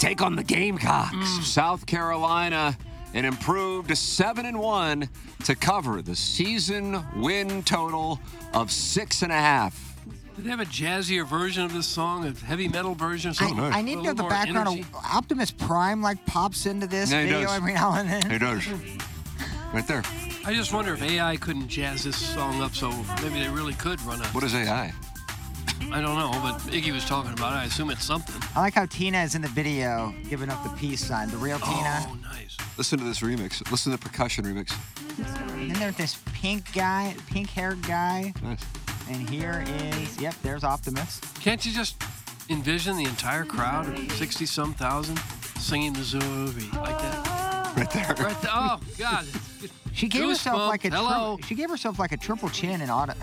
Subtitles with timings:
[0.00, 1.14] Take on the Gamecocks.
[1.14, 1.42] Mm.
[1.42, 2.76] South Carolina,
[3.12, 5.08] an improved 7 and 1
[5.44, 8.18] to cover the season win total
[8.54, 9.94] of six and a half.
[10.36, 13.30] Did they have a jazzier version of this song, a heavy metal version?
[13.32, 14.80] I, Something I need to A know the background energy?
[14.80, 17.56] of Optimus Prime like pops into this Yeah, video does.
[17.56, 18.30] every now and then.
[18.30, 18.66] He does.
[19.74, 20.02] Right there.
[20.46, 22.90] I just wonder if AI couldn't jazz this song up so
[23.22, 24.24] maybe they really could run a.
[24.28, 24.94] What is AI?
[25.92, 27.56] I don't know, but Iggy was talking about it.
[27.56, 28.34] I assume it's something.
[28.54, 31.28] I like how Tina is in the video giving up the peace sign.
[31.30, 32.06] The real Tina.
[32.08, 32.56] Oh, nice.
[32.78, 33.68] Listen to this remix.
[33.70, 34.72] Listen to the percussion remix.
[35.58, 38.32] And then there's this pink guy, pink haired guy.
[38.42, 38.64] Nice.
[39.10, 41.20] And here is, yep, there's Optimus.
[41.40, 42.00] Can't you just
[42.48, 45.18] envision the entire crowd of 60 some thousand
[45.58, 46.22] singing Missouri
[46.76, 47.72] like that?
[47.76, 48.06] Right there.
[48.08, 48.50] Right there.
[48.52, 49.26] Oh, God.
[49.92, 51.36] She gave herself like a tri- Hello.
[51.46, 53.14] she gave herself like a triple chin in auto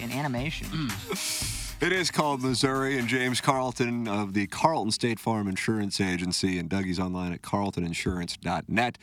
[0.00, 0.66] in animation.
[0.68, 1.53] Mm.
[1.84, 6.66] It is called Missouri, and James Carlton of the Carlton State Farm Insurance Agency, and
[6.66, 8.96] Dougie's online at carltoninsurance.net.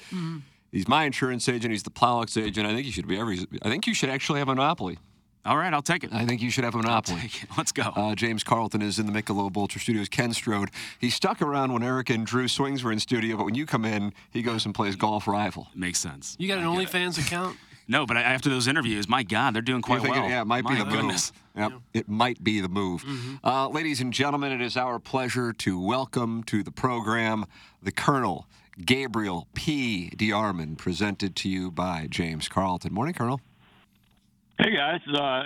[0.72, 1.74] He's my insurance agent.
[1.74, 2.66] He's the Plowix agent.
[2.66, 3.46] I think you should be every.
[3.62, 4.98] I think you should actually have a monopoly.
[5.46, 6.12] All right, I'll take it.
[6.12, 7.22] I think you should have a monopoly.
[7.22, 7.50] Take it.
[7.56, 7.84] Let's go.
[7.84, 10.10] Uh, James Carlton is in the Michelob Ultra Studios.
[10.10, 10.72] Ken Strode.
[10.98, 13.86] He stuck around when Eric and Drew Swings were in studio, but when you come
[13.86, 15.68] in, he goes and plays golf rival.
[15.76, 16.36] Makes sense.
[16.40, 17.58] You got an OnlyFans account?
[17.88, 20.26] No, but after those interviews, my God, they're doing quite think well.
[20.26, 21.34] It, yeah, it might my be the goodness.
[21.56, 21.72] move.
[21.72, 23.04] Yep, it might be the move.
[23.44, 27.46] Uh, ladies and gentlemen, it is our pleasure to welcome to the program
[27.84, 28.48] the Colonel
[28.86, 30.12] Gabriel P.
[30.16, 32.94] DeArmond, presented to you by James Carlton.
[32.94, 33.42] Morning, Colonel.
[34.58, 35.44] Hey guys, uh,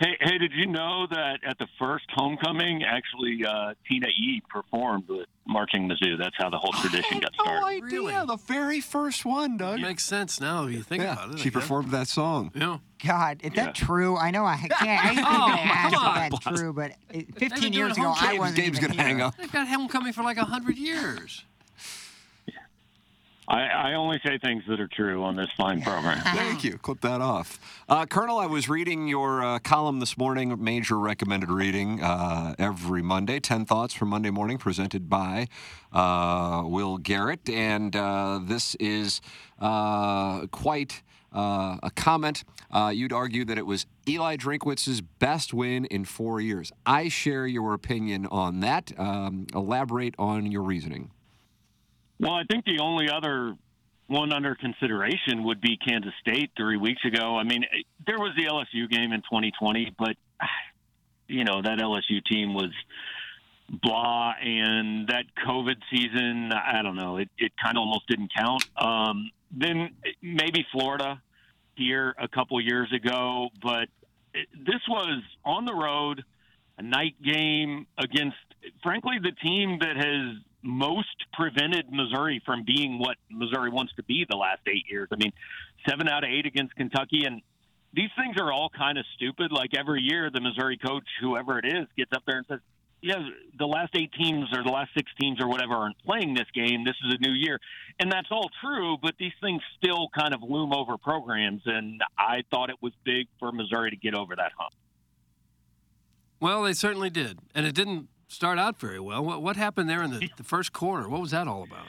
[0.00, 5.04] hey, hey, did you know that at the first homecoming, actually, uh, Tina E performed
[5.08, 6.18] with Marching Mizzou?
[6.18, 7.64] That's how the whole tradition got started.
[7.64, 7.82] idea.
[7.84, 8.12] Really?
[8.26, 9.78] The very first one, Doug.
[9.78, 11.34] It Makes sense now if you think yeah, about it.
[11.34, 11.52] I she guess.
[11.62, 12.50] performed that song.
[12.54, 12.78] Yeah.
[13.06, 14.16] God, is that true?
[14.16, 14.72] I know I can't.
[14.72, 16.22] I hate to Oh, ask come on.
[16.24, 19.02] if that's true, but it, 15 doing years ago, home I wasn't Gabe's even gonna
[19.02, 19.36] hang up.
[19.36, 21.44] They've got homecoming for like 100 years.
[23.50, 26.20] I, I only say things that are true on this fine program.
[26.34, 26.78] Thank you.
[26.78, 27.58] Clip that off.
[27.88, 33.02] Uh, Colonel, I was reading your uh, column this morning, major recommended reading uh, every
[33.02, 33.40] Monday.
[33.40, 35.48] 10 Thoughts for Monday Morning, presented by
[35.92, 37.50] uh, Will Garrett.
[37.50, 39.20] And uh, this is
[39.58, 42.44] uh, quite uh, a comment.
[42.70, 46.70] Uh, you'd argue that it was Eli Drinkwitz's best win in four years.
[46.86, 48.92] I share your opinion on that.
[48.96, 51.10] Um, elaborate on your reasoning.
[52.20, 53.56] Well, I think the only other
[54.06, 57.36] one under consideration would be Kansas State three weeks ago.
[57.36, 60.16] I mean, eh, there was the LSU game in 2020, but
[61.28, 62.72] you know that LSU team was
[63.82, 68.64] blah, and that COVID season, I don't know, it, it kind of almost didn't count.
[68.76, 71.22] Um, then eh, maybe Florida
[71.74, 73.88] here a couple years ago, but
[74.34, 76.22] it, this was on the road,
[76.76, 78.36] a night game against,
[78.82, 84.26] frankly, the team that has most prevented Missouri from being what Missouri wants to be
[84.28, 85.08] the last eight years.
[85.12, 85.32] I mean,
[85.88, 87.42] seven out of eight against Kentucky, and
[87.92, 89.52] these things are all kind of stupid.
[89.52, 92.60] Like every year, the Missouri coach, whoever it is, gets up there and says,
[93.00, 93.26] "Yeah,
[93.58, 96.84] the last eight teams or the last six teams or whatever aren't playing this game.
[96.84, 97.58] This is a new year,"
[97.98, 98.96] and that's all true.
[99.00, 103.26] But these things still kind of loom over programs, and I thought it was big
[103.38, 104.74] for Missouri to get over that hump.
[106.40, 107.38] Well, they certainly did.
[107.54, 109.24] And it didn't start out very well.
[109.24, 111.08] What, what happened there in the, the first quarter?
[111.08, 111.86] What was that all about?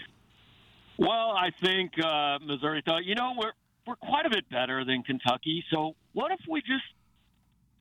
[0.97, 3.53] Well, I think uh, Missouri thought, you know, we're
[3.87, 5.63] we're quite a bit better than Kentucky.
[5.73, 6.83] So what if we just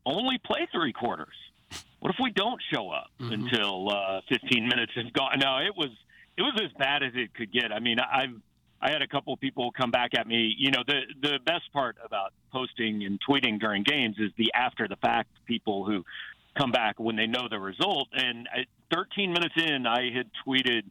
[0.07, 1.35] only play three quarters?
[1.99, 5.39] What if we don't show up until uh, 15 minutes is gone?
[5.39, 5.91] No, it was
[6.39, 7.73] it was as bad as it could get.
[7.73, 8.41] I mean, I've
[8.81, 10.55] I had a couple of people come back at me.
[10.57, 14.89] You know, the the best part about posting and tweeting during games is the after
[14.89, 16.05] the fact people who
[16.57, 18.09] come back when they know the result.
[18.13, 18.49] And
[18.93, 20.83] 13 minutes in, I had tweeted,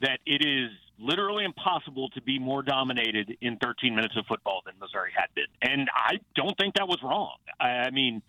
[0.00, 4.74] that it is literally impossible to be more dominated in 13 minutes of football than
[4.80, 5.44] Missouri had been.
[5.62, 7.36] And I don't think that was wrong.
[7.58, 8.22] I, mean,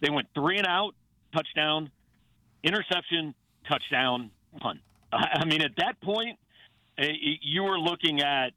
[0.00, 0.94] they went three and out,
[1.34, 1.90] touchdown,
[2.62, 3.34] interception,
[3.68, 4.30] touchdown,
[4.60, 4.80] punt.
[5.12, 6.38] I mean, at that point,
[6.98, 8.52] eh, you were looking at,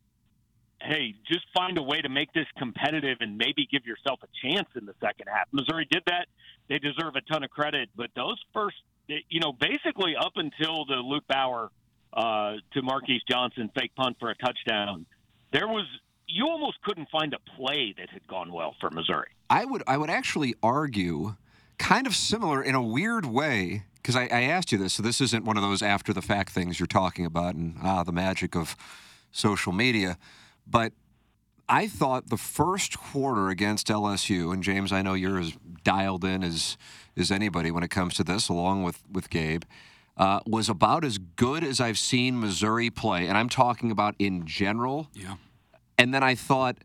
[0.83, 4.67] hey, just find a way to make this competitive and maybe give yourself a chance
[4.75, 5.47] in the second half.
[5.51, 6.27] Missouri did that.
[6.69, 7.89] They deserve a ton of credit.
[7.95, 11.69] But those first, you know, basically up until the Luke Bauer
[12.13, 15.05] uh, to Marquis Johnson fake punt for a touchdown,
[15.51, 15.85] there was
[16.27, 19.29] you almost couldn't find a play that had gone well for Missouri.
[19.49, 21.35] I would I would actually argue,
[21.77, 25.19] kind of similar in a weird way, because I, I asked you this, so this
[25.19, 28.55] isn't one of those after the fact things you're talking about, and ah, the magic
[28.55, 28.77] of
[29.31, 30.17] social media,
[30.67, 30.93] but.
[31.69, 35.55] I thought the first quarter against LSU, and James, I know you're as
[35.85, 36.75] dialed in as
[37.15, 39.63] as anybody when it comes to this, along with with Gabe,
[40.17, 44.45] uh, was about as good as I've seen Missouri play, and I'm talking about in
[44.45, 45.07] general.
[45.13, 45.35] Yeah.
[45.97, 46.77] And then I thought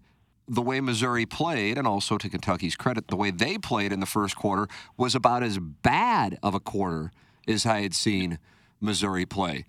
[0.49, 4.07] the way Missouri played, and also to Kentucky's credit, the way they played in the
[4.07, 7.11] first quarter was about as bad of a quarter
[7.49, 8.39] as I had seen
[8.81, 9.65] Missouri play.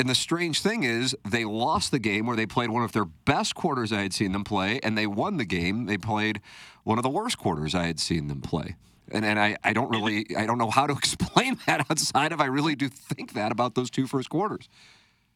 [0.00, 3.04] And the strange thing is, they lost the game where they played one of their
[3.04, 5.84] best quarters I had seen them play, and they won the game.
[5.84, 6.40] They played
[6.84, 8.76] one of the worst quarters I had seen them play.
[9.12, 12.40] And, and I, I don't really I don't know how to explain that outside of
[12.40, 14.70] I really do think that about those two first quarters.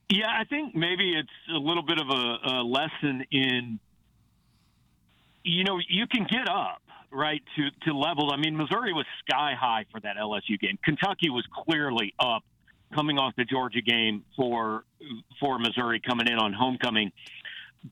[0.09, 3.79] Yeah, I think maybe it's a little bit of a, a lesson in,
[5.43, 6.81] you know, you can get up
[7.13, 8.33] right to to levels.
[8.33, 10.79] I mean, Missouri was sky high for that LSU game.
[10.83, 12.45] Kentucky was clearly up
[12.95, 14.85] coming off the Georgia game for
[15.41, 17.13] for Missouri coming in on homecoming.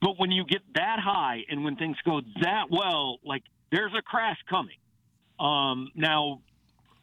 [0.01, 4.01] But when you get that high and when things go that well, like there's a
[4.01, 4.77] crash coming.
[5.39, 6.41] Um, now,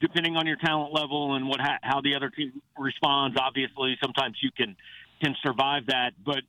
[0.00, 4.50] depending on your talent level and what how the other team responds, obviously sometimes you
[4.56, 4.76] can
[5.22, 6.12] can survive that.
[6.24, 6.42] But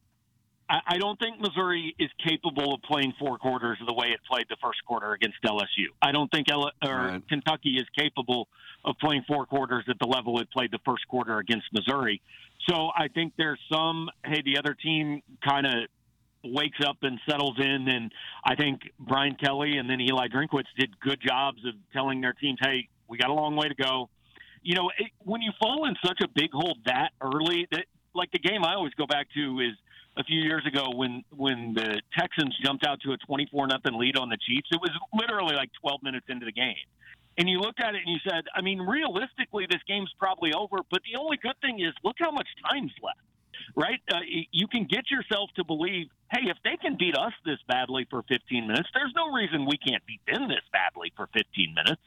[0.88, 4.56] I, don't think Missouri is capable of playing four quarters the way it played the
[4.64, 5.88] first quarter against LSU.
[6.02, 7.28] I don't think L- or Right.
[7.28, 8.48] Kentucky is capable
[8.86, 12.22] of playing four quarters at the level it played the first quarter against Missouri.
[12.70, 15.74] So I think there's some hey the other team kind of
[16.44, 18.12] wakes up and settles in and
[18.44, 22.60] I think Brian Kelly and then Eli Drinkwitz did good jobs of telling their teams
[22.62, 24.10] hey we got a long way to go.
[24.64, 28.32] You know, it, when you fall in such a big hole that early, that like
[28.32, 29.76] the game I always go back to is
[30.18, 34.18] a few years ago when when the Texans jumped out to a 24 nothing lead
[34.18, 34.68] on the Chiefs.
[34.72, 36.76] It was literally like 12 minutes into the game.
[37.38, 40.78] And you looked at it and you said, I mean, realistically, this game's probably over.
[40.90, 43.20] But the only good thing is, look how much time's left,
[43.74, 44.02] right?
[44.12, 44.20] Uh,
[44.52, 48.24] you can get yourself to believe, hey, if they can beat us this badly for
[48.24, 52.02] 15 minutes, there's no reason we can't beat them this badly for 15 minutes.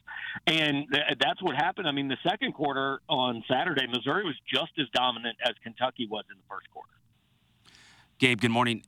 [0.46, 1.88] And th- that's what happened.
[1.88, 6.24] I mean, the second quarter on Saturday, Missouri was just as dominant as Kentucky was
[6.30, 6.90] in the first quarter.
[8.18, 8.84] Gabe, good morning.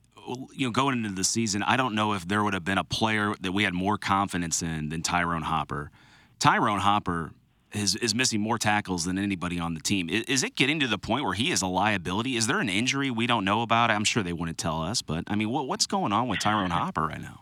[0.53, 2.83] You know, going into the season, I don't know if there would have been a
[2.83, 5.91] player that we had more confidence in than Ty'Ron Hopper.
[6.39, 7.31] Ty'Ron Hopper
[7.73, 10.09] is, is missing more tackles than anybody on the team.
[10.09, 12.37] Is, is it getting to the point where he is a liability?
[12.37, 13.91] Is there an injury we don't know about?
[13.91, 16.71] I'm sure they wouldn't tell us, but I mean, what, what's going on with Ty'Ron
[16.71, 17.41] Hopper right now?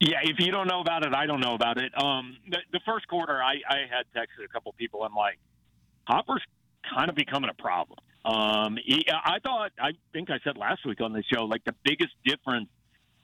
[0.00, 1.92] Yeah, if you don't know about it, I don't know about it.
[2.00, 5.02] Um, the, the first quarter, I, I had texted a couple people.
[5.02, 5.38] I'm like,
[6.04, 6.42] Hopper's
[6.92, 7.98] kind of becoming a problem.
[8.24, 11.74] Um, he, I thought, I think I said last week on the show, like the
[11.84, 12.68] biggest difference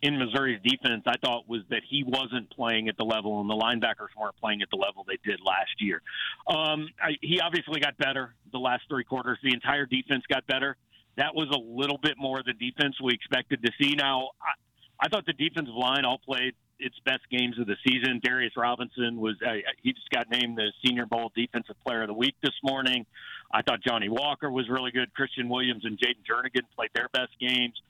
[0.03, 3.55] in Missouri's defense, I thought was that he wasn't playing at the level, and the
[3.55, 6.03] linebackers weren't playing at the level they did last year.
[6.47, 9.39] Um, I, he obviously got better the last three quarters.
[9.43, 10.77] The entire defense got better.
[11.17, 13.95] That was a little bit more the defense we expected to see.
[13.95, 18.21] Now, I, I thought the defensive line all played its best games of the season.
[18.23, 22.15] Darius Robinson was uh, he just got named the Senior Bowl Defensive Player of the
[22.15, 23.07] Week this morning.
[23.55, 25.11] I thought Johnny Walker was really good.
[25.15, 27.81] Kristian Williams and Jayden Jernigan played their best games.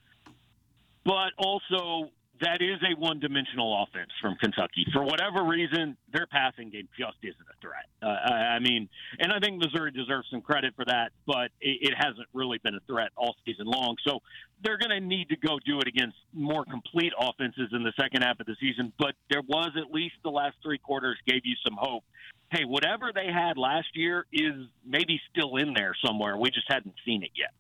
[1.05, 2.11] But also,
[2.41, 4.87] that is a one dimensional offense from Kentucky.
[4.93, 7.87] For whatever reason, their passing game just isn't a threat.
[8.03, 8.89] Uh, I, mean,
[9.19, 12.75] and I think Missouri deserves some credit for that, but it, it hasn't really been
[12.75, 13.97] a threat all season long.
[14.07, 14.19] So
[14.63, 18.23] they're going to need to go do it against more complete offenses in the second
[18.23, 18.93] half of the season.
[18.99, 22.05] But there was at least the last three quarters gave you some hope.
[22.51, 24.55] Hey, whatever they had last year is
[24.87, 26.37] maybe still in there somewhere.
[26.37, 27.51] We just hadn't seen it yet.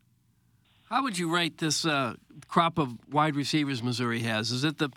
[0.94, 2.14] How would you rate this uh,
[2.46, 4.52] crop of wide receivers Missouri has?
[4.52, 4.90] Is it the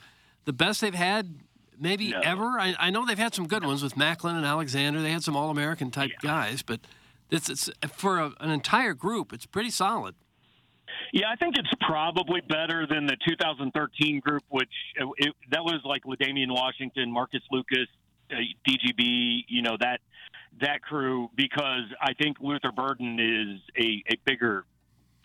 [0.45, 1.39] the best they've had
[1.79, 2.19] maybe No.
[2.19, 2.59] ever?
[2.59, 5.01] I, I know they've had some good ones with Maclin and Alexander.
[5.01, 6.81] They had some All American type guys, but
[7.31, 9.33] it's, it's for a, an entire group.
[9.33, 10.13] It's pretty solid.
[11.13, 14.69] Yeah, I think it's probably better than the 2013 group, which
[15.01, 17.87] uh, it, that was like L'Damian Washington, Marcus Lucas,
[18.29, 18.35] uh,
[18.69, 20.01] DGB, you know that
[20.61, 24.63] that crew, because I think Luther Burden is a, a bigger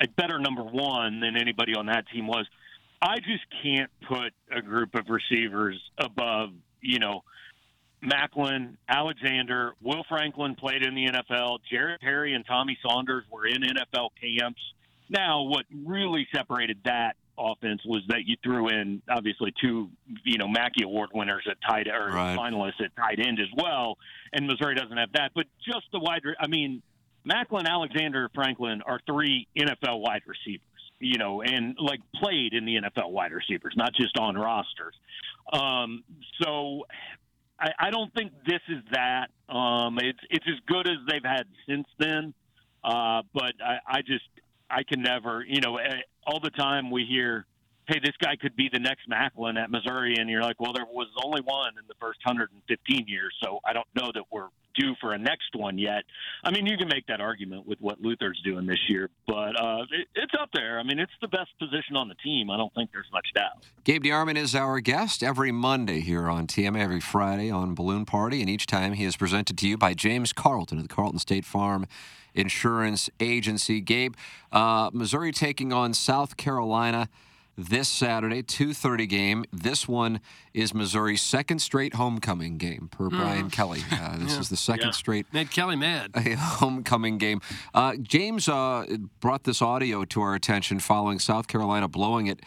[0.03, 2.47] a better number one than anybody on that team was.
[3.01, 7.23] I just can't put a group of receivers above, you know,
[8.03, 11.59] Maclin, Alexander, Will Franklin played in the NFL.
[11.71, 14.61] Jared Perry and Tommy Saunders were in NFL camps.
[15.09, 19.89] Now, what really separated that offense was that you threw in obviously two,
[20.25, 22.37] you know, Mackey Award winners at tight or Right.
[22.37, 23.99] finalists at tight end as well,
[24.33, 25.33] and Missouri doesn't have that.
[25.35, 26.83] But just the wide, I mean,
[27.27, 30.63] Maclin, Alexander, Franklin are three NFL wide receivers,
[30.99, 34.95] you know, and like played in the NFL wide receivers, not just on rosters.
[35.53, 36.03] Um,
[36.43, 36.85] so
[37.59, 39.29] I, I don't think this is that.
[39.49, 42.35] Um, it's it's as good as they've had since then.
[42.83, 44.25] Uh, but I, I just
[44.69, 47.47] I can never, you know, eh, all the time we hear,
[47.87, 50.87] "Hey, this guy could be the next Maclin at Missouri," and you're like, "Well, there
[50.87, 54.95] was only one in the first 115 years, so I don't know that we're due
[55.01, 56.05] for a next one yet."
[56.45, 59.83] I mean, you can make that argument with what Luther's doing this year, but uh,
[59.91, 60.79] it, it's up there.
[60.79, 62.51] I mean, it's the best position on the team.
[62.51, 63.67] I don't think there's much doubt.
[63.85, 68.41] Gabe DeArmond is our guest every Monday here on TMA, every Friday on Balloon Party,
[68.41, 71.45] and each time he is presented to you by James Carlton of the Carlton State
[71.45, 71.87] Farm
[72.35, 73.81] Insurance Agency.
[73.81, 74.15] Gabe,
[74.51, 77.09] uh, Missouri taking on South Carolina
[77.57, 79.45] this Saturday, 2:30 game.
[79.53, 80.21] This one
[80.55, 83.83] is Missouri's second straight homecoming game per Brian Kelly.
[83.93, 84.93] Uh, this is the second Yeah.
[84.93, 86.11] straight Made Kelly mad.
[86.15, 87.41] a homecoming game.
[87.75, 88.85] Uh, James uh,
[89.21, 92.41] brought this audio to our attention following South Carolina blowing it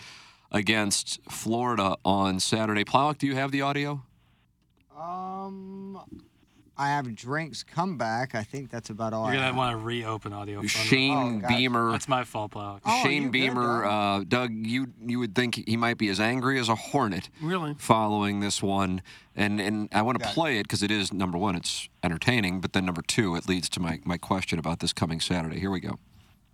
[0.52, 2.84] against Florida on Saturday.
[2.84, 4.04] Plowek, do you have the audio?
[4.98, 6.00] Um,
[6.78, 8.36] I have drinks come back.
[8.36, 9.24] I think that's about all.
[9.26, 9.56] You're I gonna have.
[9.56, 10.60] want to reopen audio.
[10.60, 11.48] from- Shane Oh.
[11.48, 11.92] Beamer.
[11.92, 12.80] That's my fault, Plow.
[12.86, 14.22] Oh, Shane you good, Beamer, Doug?
[14.22, 17.76] uh, Doug, you you would think he might be as angry as a hornet Really?
[17.78, 19.02] following this one,
[19.36, 22.74] and and I want to play it because it is number one, it's entertaining, but
[22.74, 25.60] then number two, it leads to my my question about this coming Saturday.
[25.60, 25.98] Here we go.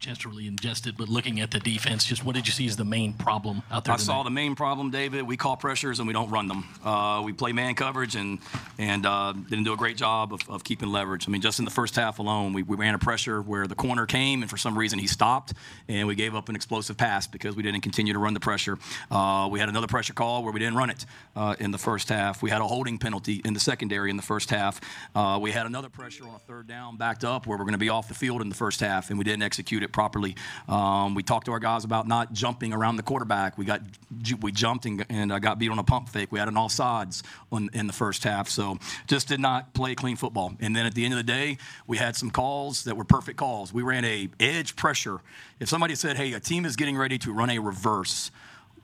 [0.01, 2.65] Chance to really ingest it, but looking at the defense, just what did you see
[2.65, 3.93] as the main problem out there?
[3.93, 5.27] I saw the main problem, David.
[5.27, 6.67] We call pressures and we don't run them.
[6.84, 8.39] Uh, we play man coverage and
[8.79, 11.27] and uh, didn't do a great job of, of keeping leverage.
[11.27, 13.75] I mean, just in the first half alone, we, we ran a pressure where the
[13.75, 15.53] corner came and for some reason he stopped
[15.88, 18.79] and we gave up an explosive pass because we didn't continue to run the pressure.
[19.12, 21.05] Uh, we had another pressure call where we didn't run it
[21.36, 22.41] uh, in the first half.
[22.41, 24.81] We had a holding penalty in the secondary in the first half.
[25.13, 27.77] Uh, we had another pressure on a third down backed up where we're going to
[27.77, 30.36] be off the field in the first half and we didn't execute it properly.
[30.67, 33.57] Um, we talked to our guys about not jumping around the quarterback.
[33.57, 33.81] We got
[34.41, 36.31] we jumped and, and uh, got beat on a pump fake.
[36.31, 40.15] We had an offsides on, in the first half, so just did not play clean
[40.15, 40.53] football.
[40.60, 41.57] And then at the end of the day,
[41.88, 43.74] we had some calls that were perfect calls.
[43.74, 45.19] We ran a edge pressure.
[45.60, 48.31] If somebody said, "Hey, a team is getting ready to run a reverse,"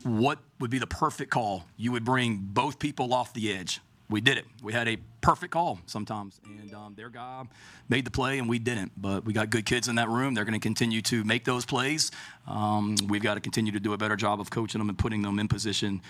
[0.04, 1.66] what would be the perfect call?
[1.76, 3.82] You would bring both people off the edge.
[4.10, 4.46] We did it.
[4.64, 7.44] We had a perfect call sometimes, and um, their guy
[7.90, 8.94] made the play, and we didn't.
[8.96, 10.34] But we got good kids in that room.
[10.34, 12.12] They're going to continue to make those plays.
[12.48, 15.24] Um, we've got to continue to do a better job of coaching them and putting
[15.24, 16.02] them in position.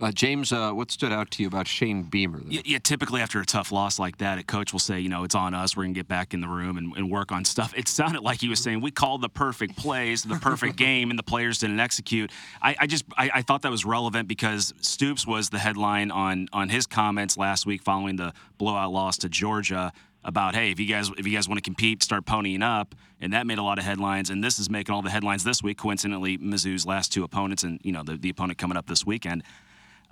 [0.00, 2.40] Uh, James, uh, what stood out to you about Shane Beamer?
[2.48, 5.22] Yeah, yeah, typically after a tough loss like that, a coach will say, you know,
[5.22, 5.76] it's on us.
[5.76, 7.74] We're going to get back in the room and, and work on stuff.
[7.76, 11.18] It sounded like he was saying, we called the perfect plays, the perfect game, and
[11.18, 12.32] the players didn't execute.
[12.62, 16.48] I, I just, I, I thought that was relevant because Stoops was the headline on,
[16.52, 19.92] on his comments last week following the blowout loss to Georgia
[20.24, 22.94] about, hey, if you guys, if you guys want to compete, start ponying up.
[23.20, 24.30] And that made a lot of headlines.
[24.30, 25.76] And this is making all the headlines this week.
[25.76, 29.42] Coincidentally, Mizzou's last two opponents and, you know, the, the opponent coming up this weekend.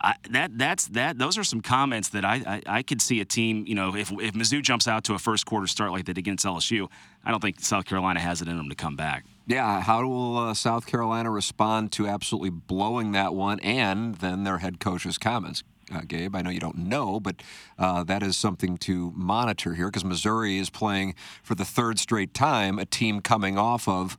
[0.03, 1.19] I, that that's that.
[1.19, 3.65] Those are some comments that I, I I could see a team.
[3.67, 6.45] You know, if if Mizzou jumps out to a first quarter start like did against
[6.45, 6.89] LSU,
[7.25, 9.25] I don't think South Carolina has it in them to come back.
[9.47, 14.59] Yeah, how will uh, South Carolina respond to absolutely blowing that one and then their
[14.59, 15.65] head coach's comments?
[15.93, 17.43] Uh, Gabe, I know you don't know, but
[17.79, 22.33] uh, that is something to monitor here because Missouri is playing for the third straight
[22.33, 24.17] time a team coming off of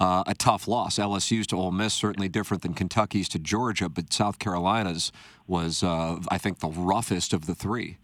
[0.00, 0.98] uh, a tough loss.
[0.98, 5.12] LSU's to Ole Miss certainly different than Kentucky's to Georgia, but South Carolina's
[5.46, 7.98] was, uh, I think, the roughest of the three.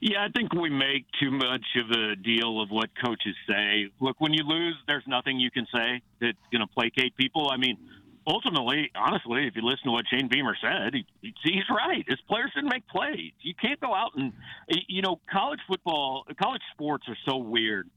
[0.00, 3.88] Yeah, I think we make too much of a deal of what coaches say.
[4.00, 7.50] Look, when you lose, there's nothing you can say that's going to placate people.
[7.50, 7.76] I mean,
[8.24, 11.04] ultimately, honestly, if you listen to what Shane Beamer said, he,
[11.42, 12.04] he's right.
[12.06, 13.32] His players didn't make plays.
[13.40, 14.32] You can't go out and,
[14.86, 17.88] you know, college football, college sports are so weird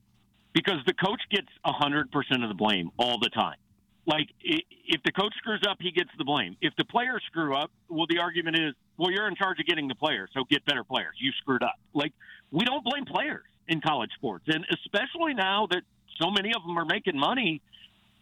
[0.54, 2.06] because the coach gets 100%
[2.44, 3.58] of the blame all the time.
[4.06, 6.58] Like, if the coach screws up, he gets the blame.
[6.62, 9.88] If the players screw up, well, the argument is, well, you're in charge of getting
[9.88, 11.16] the players, so get better players.
[11.20, 11.76] You screwed up.
[11.94, 12.14] Like,
[12.50, 14.46] we don't blame players in college sports.
[14.48, 15.84] And especially now that
[16.20, 17.62] so many of them are making money,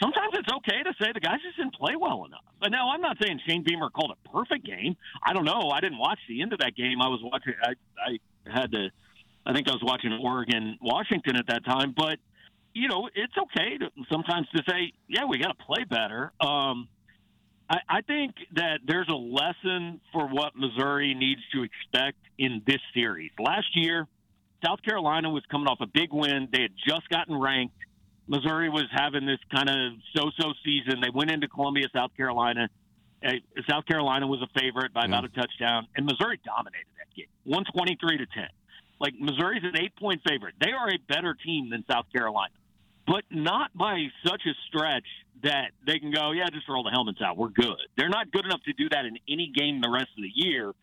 [0.02, 2.44] sometimes it's okay to say the guys just didn't play well enough.
[2.60, 4.98] But now I'm not saying Shane Beamer called a perfect game.
[5.24, 5.72] I don't know.
[5.74, 7.02] I didn't watch the end of that game.
[7.02, 7.54] I was watching.
[7.64, 7.74] I
[8.06, 8.20] I
[8.52, 8.90] had to.
[9.46, 11.94] I think I was watching Oregon Washington at that time.
[11.96, 12.20] But
[12.74, 16.32] you know, it's okay to sometimes to say, yeah, we got to play better.
[16.40, 16.88] Um,
[17.70, 22.80] I, I think that there's a lesson for what Missouri needs to expect in this
[22.94, 23.32] series.
[23.40, 24.08] Last year,
[24.64, 26.48] South Carolina was coming off a big win.
[26.52, 27.76] They had just gotten ranked.
[28.28, 31.02] Missouri was having this kind of so-so season.
[31.02, 32.70] They went into Columbia, South Carolina.
[33.26, 33.32] Uh,
[33.68, 37.64] South Carolina was a favorite by about a touchdown, and Missouri dominated that game, one
[37.74, 38.48] twenty-three to ten.
[39.00, 40.56] Like Missouri's an eight-point favorite.
[40.60, 42.54] They are a better team than South Carolina,
[43.08, 45.06] but not by such a stretch
[45.42, 47.38] that they can go, yeah, just roll the helmets out.
[47.38, 47.80] We're good.
[47.98, 50.74] They're not good enough to do that in any game the rest of the year.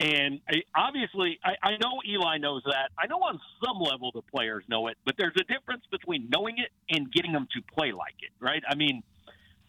[0.00, 2.90] And I, obviously, I, I know Eli knows that.
[2.98, 6.58] I know on some level the players know it, but there's a difference between knowing
[6.58, 8.62] it and getting them to play like it, right?
[8.68, 9.04] I mean,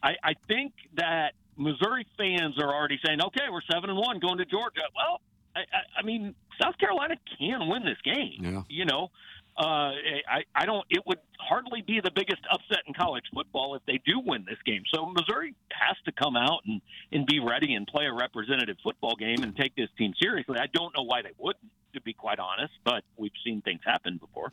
[0.01, 4.39] I, I think that Missouri fans are already saying, okay, we're seven and one going
[4.39, 4.81] to Georgia.
[4.95, 5.21] Well,
[5.55, 8.39] I, I, I mean, South Carolina can win this game.
[8.39, 8.61] Yeah.
[8.69, 9.09] You know,
[9.57, 9.91] uh,
[10.29, 10.85] I, I don't.
[10.89, 14.59] It would hardly be the biggest upset in college football if they do win this
[14.65, 14.83] game.
[14.93, 16.81] So Missouri has to come out and
[17.11, 20.57] and be ready and play a representative football game and take this team seriously.
[20.57, 24.17] I don't know why they wouldn't, to be quite honest, but we've seen things happen
[24.17, 24.51] before.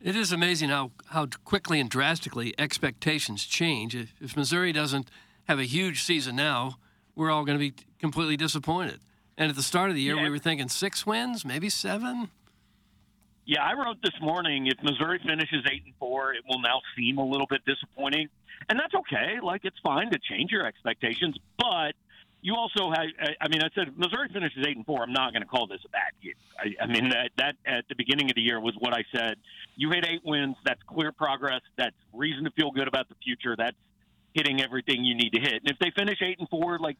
[0.00, 3.94] It is amazing how, how quickly and drastically expectations change.
[3.94, 5.08] If, if Missouri doesn't
[5.44, 6.78] have a huge season now,
[7.14, 8.98] we're all going to be completely disappointed.
[9.42, 10.22] And at the start of the year, Yeah.
[10.22, 12.30] we were thinking six wins, maybe seven.
[13.44, 14.68] Yeah, I wrote this morning.
[14.68, 18.28] If Missouri finishes eight and four, it will now seem a little bit disappointing,
[18.68, 19.40] and that's okay.
[19.42, 21.96] Like it's fine to change your expectations, but
[22.40, 23.06] you also have.
[23.40, 25.02] I- mean, I said Missouri finishes eight and four.
[25.02, 26.34] I'm not going to call this a bad year.
[26.56, 29.38] I, I mean that that at the beginning of the year was what I said.
[29.74, 30.54] You hit eight wins.
[30.64, 31.62] That's clear progress.
[31.76, 33.56] That's reason to feel good about the future.
[33.58, 33.76] That's
[34.34, 35.54] hitting everything you need to hit.
[35.54, 36.96] And if they finish eight and four, like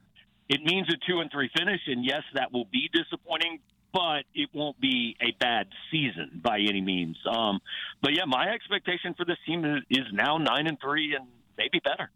[0.53, 3.61] it means a two and three finish, and yes, that will be disappointing,
[3.93, 7.17] but it won't be a bad season by any means.
[7.27, 7.61] Um,
[8.03, 11.81] but yeah, my expectation for this team is, is now nine and three, and maybe
[11.83, 12.11] better.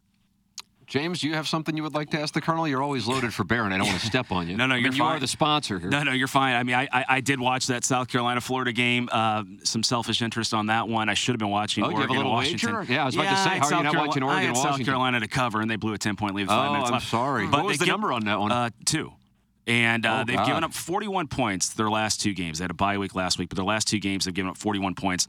[0.86, 2.68] James, do you have something you would like to ask the Colonel?
[2.68, 4.56] You're always loaded for bear, and I don't want to step on you.
[4.56, 5.20] No, no, I mean, you're you are fine.
[5.20, 5.90] the sponsor here.
[5.90, 6.54] No, no, you're fine.
[6.54, 9.08] I mean, I, I, I did watch that South Carolina Florida game.
[9.10, 11.08] Uh, some selfish interest on that one.
[11.08, 12.72] I should have been watching Oh, you have a little Washington.
[12.76, 12.92] wager?
[12.92, 14.46] Yeah, I was about to say, I how are you South not watching I Oregon
[14.54, 16.72] had South Carolina to cover, and they blew a 10 point lead with five Oh,
[16.74, 17.46] minutes I'm sorry.
[17.48, 18.52] But What was the number on that one?
[18.52, 19.12] Uh, two.
[19.66, 20.46] And uh, Oh, they've God.
[20.46, 22.58] given up 41 points their last two games.
[22.58, 24.56] They had a bye week last week, but their last two games they've given up
[24.56, 25.26] 41 points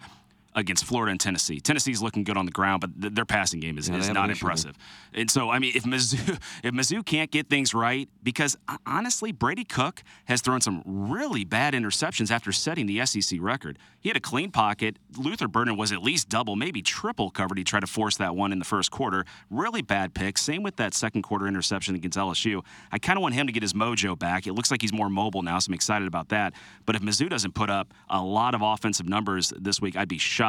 [0.57, 1.61] against Florida and Tennessee.
[1.61, 4.25] Tennessee's looking good on the ground, but th- their passing game is, Yeah, is not
[4.25, 4.49] an issue there.
[4.51, 4.75] impressive.
[5.13, 6.29] And so, I mean, if Mizzou,
[6.63, 11.45] if Mizzou can't get things right, because uh, honestly, Brady Cook has thrown some really
[11.45, 13.77] bad interceptions after setting the SEC record.
[13.99, 14.97] He had a clean pocket.
[15.15, 17.57] Luther Burden was at least double, maybe triple covered.
[17.59, 19.25] He tried to force that one in the first quarter.
[19.51, 20.39] Really bad pick.
[20.39, 22.63] Same with that second quarter interception against LSU.
[22.91, 24.47] I kind of want him to get his mojo back.
[24.47, 26.53] It looks like he's more mobile now, so I'm excited about that.
[26.87, 30.17] But if Mizzou doesn't put up a lot of offensive numbers this week, I'd be
[30.17, 30.46] shocked.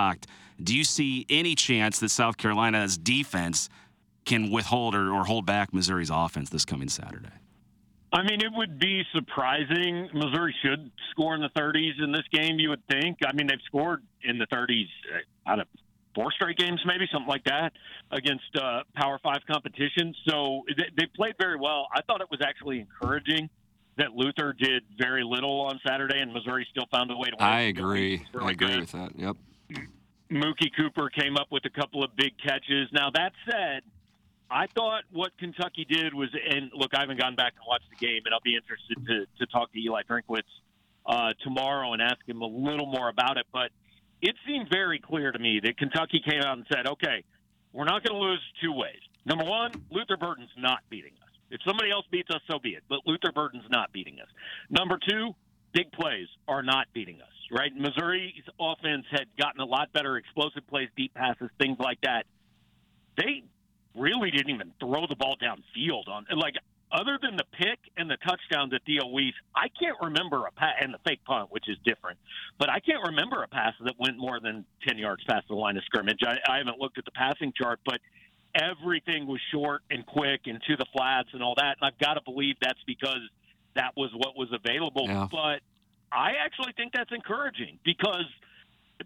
[0.62, 3.68] Do you see any chance that South Carolina's defense
[4.24, 7.30] can withhold or, or hold back Missouri's offense this coming Saturday?
[8.12, 10.08] I mean, it would be surprising.
[10.14, 13.18] Missouri should score in the 30s in this game, you would think.
[13.26, 15.66] I mean, they've scored in the 30s uh, out of
[16.14, 17.72] four straight games, maybe something like that,
[18.10, 20.14] against uh, Power Five competition.
[20.26, 21.86] So they, they played very well.
[21.94, 23.50] I thought it was actually encouraging
[23.98, 27.46] that Luther did very little on Saturday, and Missouri still found a way to win.
[27.46, 28.24] I agree.
[28.32, 28.80] Really I agree good.
[28.80, 29.10] with that.
[29.16, 29.36] Yep.
[30.30, 32.88] Mookie Cooper came up with a couple of big catches.
[32.92, 33.82] Now that said,
[34.50, 37.96] I thought what Kentucky did was, and look, I haven't gone back and watched the
[37.96, 40.42] game, and I'll be interested to, to talk to Eli Drinkwitz
[41.06, 43.46] uh, tomorrow and ask him a little more about it.
[43.52, 43.70] But
[44.22, 47.24] it seemed very clear to me that Kentucky came out and said, okay,
[47.72, 49.00] we're not going to lose two ways.
[49.26, 51.28] Number one, Luther Burden's not beating us.
[51.50, 52.82] If somebody else beats us, so be it.
[52.88, 54.28] But Luther Burden's not beating us.
[54.70, 55.34] Number two,
[55.78, 57.70] big plays are not beating us, right?
[57.76, 62.24] Missouri's offense had gotten a lot better, explosive plays, deep passes, things like that.
[63.16, 63.44] They
[63.94, 66.54] really didn't even throw the ball downfield on like
[66.90, 70.74] other than the pick and the touchdown to Theo Wease, I can't remember a pass
[70.80, 72.18] and the fake punt, which is different.
[72.58, 75.76] But I can't remember a pass that went more than ten yards past the line
[75.76, 76.20] of scrimmage.
[76.26, 78.00] I, I haven't looked at the passing chart, but
[78.54, 81.76] everything was short and quick and to the flats and all that.
[81.78, 83.20] And I've got to believe that's because
[83.78, 85.06] that was what was available.
[85.06, 85.28] Yeah.
[85.30, 85.60] But
[86.12, 88.26] I actually think that's encouraging because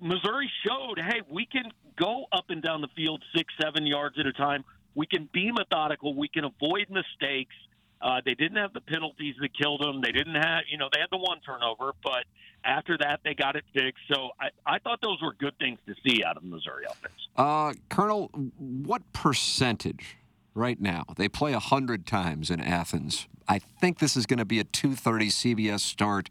[0.01, 4.27] Missouri showed, hey, we can go up and down the field six, seven yards at
[4.27, 4.65] a time.
[4.95, 6.15] We can be methodical.
[6.15, 7.55] We can avoid mistakes.
[8.01, 10.01] Uh, they didn't have the penalties that killed them.
[10.01, 12.25] They didn't have, you know, they had the one turnover, but
[12.65, 14.03] after that, they got it fixed.
[14.13, 17.15] So I, I thought those were good things to see out of the Missouri offense.
[17.37, 20.17] Uh, Colonel, what percentage
[20.55, 21.05] right now?
[21.17, 23.27] They play 100 times in Athens.
[23.49, 26.29] I think this is going to be a 2.30 CBS start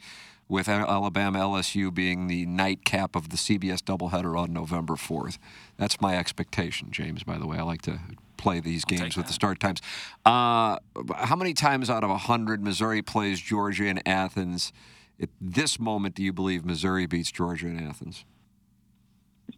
[0.47, 5.37] with Alabama LSU being the nightcap of the CBS doubleheader on November 4th.
[5.77, 7.57] That's my expectation, James, by the way.
[7.57, 7.99] I like to
[8.35, 9.81] play these games with the start times.
[10.25, 10.77] Uh,
[11.15, 14.73] how many times out of 100 Missouri plays Georgia in Athens?
[15.21, 18.25] At this moment, do you believe Missouri beats Georgia in Athens?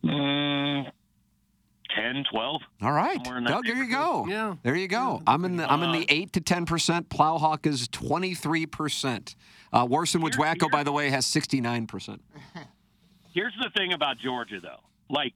[0.04, 0.92] Mm,
[1.96, 2.62] 10, 12.
[2.82, 3.66] All right, Somewhere in that Doug.
[3.66, 4.26] There you go.
[4.28, 4.56] Yeah.
[4.64, 5.22] There you go.
[5.28, 7.10] I'm in the I'm in the eight to ten percent.
[7.10, 9.36] Plowhawk is twenty three percent.
[9.72, 12.22] Uh, Warson with Wacko, by the way, has sixty nine percent.
[13.34, 14.82] Here's the thing about Georgia, though.
[15.10, 15.34] Like,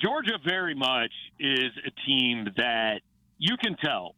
[0.00, 3.00] Georgia very much is a team that
[3.38, 4.14] you can tell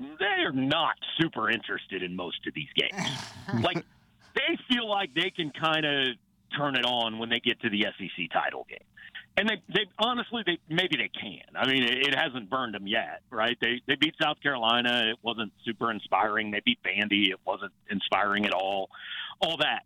[0.00, 3.08] they are not super interested in most of these games.
[3.62, 3.84] like,
[4.34, 6.16] they feel like they can kind of
[6.56, 8.78] turn it on when they get to the SEC title game.
[9.36, 11.56] And they, they honestly, they maybe they can.
[11.56, 13.56] I mean, it, it hasn't burned them yet, right?
[13.60, 15.10] They they beat South Carolina.
[15.10, 16.50] It wasn't super inspiring.
[16.50, 17.30] They beat Vandy.
[17.30, 18.90] It wasn't inspiring at all.
[19.40, 19.84] All that.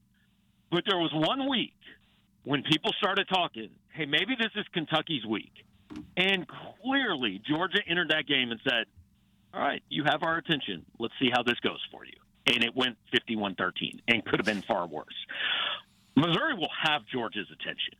[0.70, 1.76] But there was one week
[2.42, 5.52] when people started talking, hey, maybe this is Kentucky's week.
[6.16, 6.46] And
[6.82, 8.87] clearly, Georgia entered that game and said,
[9.54, 10.85] all right, you have our attention.
[10.98, 12.12] Let's see how this goes for you.
[12.46, 15.06] And it went 51 13 and could have been far worse.
[16.16, 17.94] Missouri will have Georgia's attention.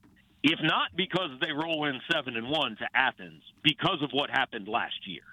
[0.49, 4.69] If not because they roll in 7 and 1 to Athens, because of what happened
[4.69, 5.25] last year.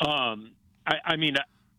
[0.00, 0.52] Um,
[0.86, 1.34] I, I mean,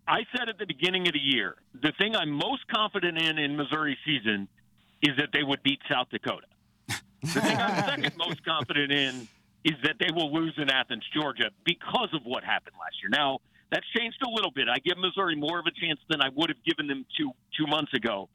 [0.05, 3.55] I said at the beginning of the year, the thing I'm most confident in in
[3.55, 4.49] Missouri season
[5.01, 6.47] is that they would beat South Dakota.
[7.21, 9.29] The thing I'm second most confident in
[9.63, 13.09] is that they will lose in Athens, Georgia, because of what happened last year.
[13.09, 13.39] Now
[13.71, 14.67] that's changed a little bit.
[14.67, 17.67] I give Missouri more of a chance than I would have given them two two
[17.67, 18.27] months ago.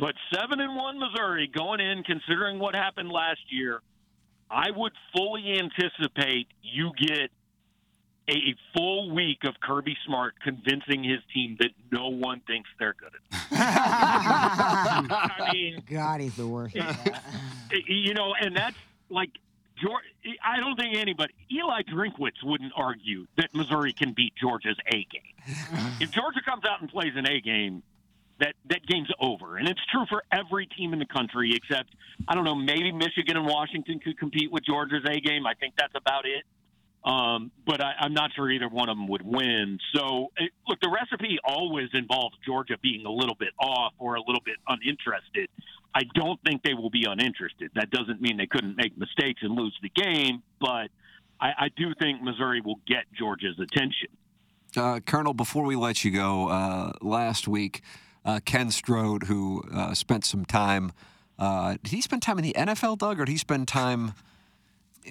[0.00, 3.82] But seven and one Missouri going in, considering what happened last year,
[4.50, 7.30] I would fully anticipate you get
[8.28, 13.12] a full week of Kirby Smart convincing his team that no one thinks they're good
[13.30, 13.46] enough.
[13.52, 16.74] I mean, God, he's the worst.
[17.86, 18.76] you know, and that's
[19.10, 19.30] like
[19.82, 20.04] George.
[20.42, 25.92] I don't think anybody, Eli Drinkwitz, wouldn't argue that Missouri can beat Georgia's A game.
[26.00, 27.82] if Georgia comes out and plays an A game,
[28.40, 31.94] that that game's over, and it's true for every team in the country except
[32.28, 35.46] I don't know, maybe Michigan and Washington could compete with Georgia's A game.
[35.46, 36.44] I think that's about it.
[37.02, 39.78] Um, but I, I'm not sure either one of them would win.
[39.94, 44.20] So, it, look, the recipe always involves Georgia being a little bit off or a
[44.20, 45.48] little bit uninterested.
[45.94, 47.70] I don't think they will be uninterested.
[47.74, 50.88] That doesn't mean they couldn't make mistakes and lose the game, but
[51.40, 54.08] I, I do think Missouri will get Georgia's attention.
[54.76, 57.82] Uh, Colonel, before we let you go, uh, last week,
[58.24, 60.92] uh, Ken Strode, who uh, spent some time,
[61.38, 64.12] uh, did he spend time in the NFL, Doug, or did he spend time?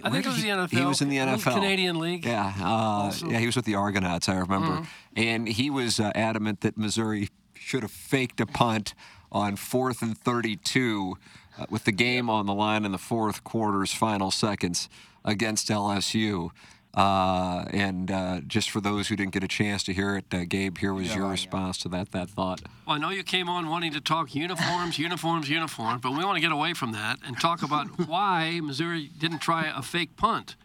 [0.03, 0.69] I think it was he, the NFL.
[0.69, 1.53] He was in the NFL.
[1.55, 2.25] Canadian League.
[2.25, 4.29] Yeah, uh, yeah, he was with the Argonauts.
[4.29, 4.87] I remember, Mhm.
[5.15, 8.93] and he was uh, adamant that Missouri should have faked a punt
[9.31, 11.17] on fourth and thirty-two,
[11.57, 14.87] uh, with the game on the line in the fourth quarter's final seconds
[15.25, 16.51] against LSU.
[16.93, 20.43] Uh, and uh, just for those who didn't get a chance to hear it, uh,
[20.45, 22.62] Gabe, here was your response to that that thought.
[22.88, 26.36] Well, I know you came on wanting to talk uniforms, uniforms, uniforms, but we want
[26.38, 30.56] to get away from that and talk about why Missouri didn't try a fake punt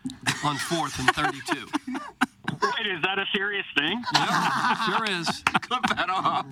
[0.42, 1.66] on fourth and 32.
[1.88, 4.02] Wait, is that a serious thing?
[4.14, 5.28] Yeah, sure is.
[5.60, 6.46] Clip that off.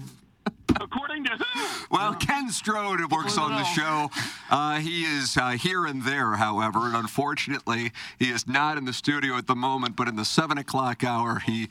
[0.80, 1.86] According to who?
[1.90, 4.10] Well, Ken Strode works on the show.
[4.50, 8.92] Uh, he is uh, here and there, however, and unfortunately, he is not in the
[8.92, 9.96] studio at the moment.
[9.96, 11.68] But in the seven o'clock hour, he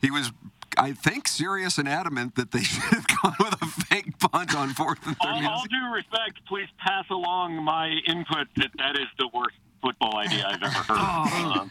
[0.00, 0.32] he was,
[0.78, 4.70] I think, serious and adamant that they should have gone with a fake punt on
[4.70, 5.46] fourth and All, thirty.
[5.46, 10.46] all due respect, please pass along my input that that is the worst football idea
[10.46, 10.98] I've ever heard.
[10.98, 11.70] Um,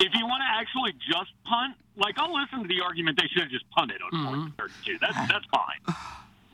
[0.00, 3.42] if you want to actually just punt, like I'll listen to the argument they should
[3.42, 4.98] have just punted on fourth and thirty-two.
[5.00, 5.96] That's that's fine.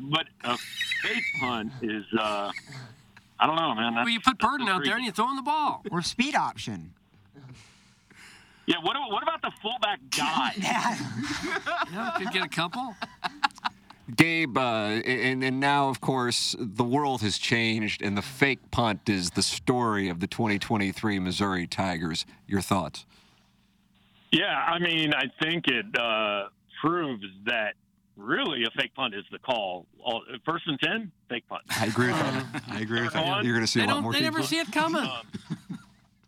[0.00, 0.56] But a
[1.02, 2.52] fake punt is, uh,
[3.40, 3.94] I don't know, man.
[3.94, 5.82] That's, Well, you put that's Burden out there and you throw him the ball.
[5.90, 6.92] Or speed option.
[8.66, 10.56] Yeah, what, about- what about the fullback dive?
[11.92, 12.94] Yeah, could get a couple.
[14.14, 19.08] Gabe, uh, and, and now, of course, the world has changed, and the fake punt
[19.08, 22.24] is the story of the 2023 Missouri Tigers.
[22.46, 23.04] Your thoughts?
[24.32, 26.48] Yeah, I mean, I think it uh,
[26.80, 27.74] proves that
[28.16, 29.86] really a fake punt is the call.
[30.02, 31.62] All, first and ten, fake punt.
[31.70, 32.62] I agree with that.
[32.68, 33.26] I agree with that.
[33.26, 34.32] One, You're going to see a lot more they teams.
[34.32, 35.08] never see it coming.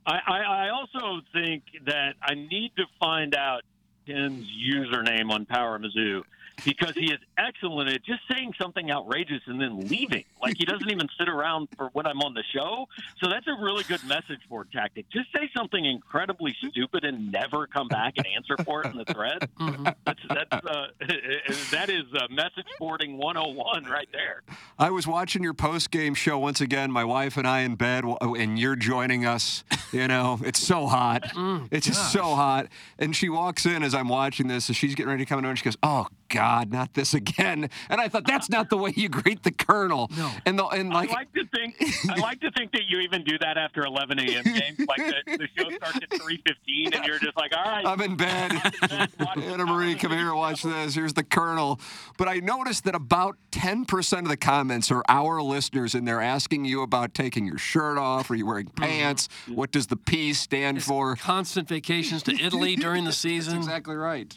[0.06, 3.62] I, I, I also think that I need to find out
[4.06, 6.22] Ken's username on Power Mizzou
[6.64, 10.24] because he is excellent at just saying something outrageous and then leaving.
[10.42, 12.86] Like he doesn't even sit around for when I'm on the show.
[13.22, 15.08] So that's a really good message board tactic.
[15.10, 19.04] Just say something incredibly stupid and never come back and answer for it in the
[19.04, 19.48] thread.
[20.04, 20.86] That's that's uh,
[21.70, 24.42] that is uh, message boarding 101 right there.
[24.78, 28.04] I was watching your post game show once again, my wife and I in bed,
[28.20, 29.64] and you're joining us.
[29.92, 31.24] You know, it's so hot.
[31.70, 32.68] it's just so hot.
[32.98, 35.44] And she walks in as I'm watching this, and she's getting ready to come in,
[35.44, 38.92] and she goes, "Oh God, not this again!" And I thought that's not the way
[38.94, 40.10] you greet the colonel.
[40.16, 40.30] No.
[40.46, 41.76] And the, and like, I like to think
[42.08, 44.44] I like to think that you even do that after 11 a.m.
[44.44, 44.78] games.
[44.78, 47.86] Like the, the show starts at 3:15, and you're just like, all right.
[47.86, 48.52] I'm in bed.
[49.36, 50.94] Anna Marie, come here, watch this.
[50.94, 51.80] Here's the Colonel.
[52.18, 56.64] But I noticed that about 10% of the comments are our listeners, and they're asking
[56.64, 58.30] you about taking your shirt off.
[58.30, 58.82] Are you wearing mm-hmm.
[58.82, 59.28] pants?
[59.48, 61.16] What does the P stand for?
[61.16, 63.54] Constant vacations to Italy during the season.
[63.54, 64.34] That's exactly right.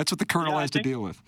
[0.00, 1.20] That's what the Colonel Yeah, I has to deal with.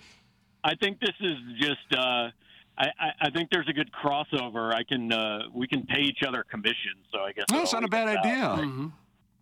[0.64, 1.94] I think this is just.
[1.94, 2.30] Uh,
[2.78, 4.72] I, I, I think there's a good crossover.
[4.72, 6.94] I can uh, we can pay each other commission.
[7.12, 8.64] So I guess No, it not a bad evens out, idea.
[8.64, 8.90] right?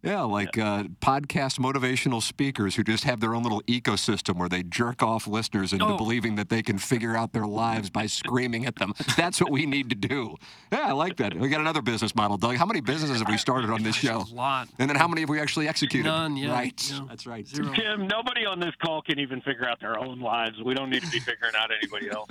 [0.03, 4.63] Yeah, like Uh, podcast motivational speakers who just have their own little ecosystem where they
[4.63, 5.97] jerk off listeners into Oh.
[5.99, 8.95] believing that they can figure out their lives by screaming at them.
[9.17, 10.37] That's what we need to do.
[10.73, 11.35] Yeah, I like that.
[11.39, 12.57] We got another business model, Doug.
[12.57, 14.25] How many businesses have we started on this show?
[14.31, 14.69] A lot.
[14.79, 16.09] And then how many have we actually executed?
[16.09, 16.91] None, yeah, Right.
[16.91, 17.01] yeah.
[17.09, 17.47] That's right.
[17.47, 17.73] Zero.
[17.75, 20.57] Tim, nobody on this call can even figure out their own lives.
[20.65, 22.29] We don't need to be figuring out anybody else.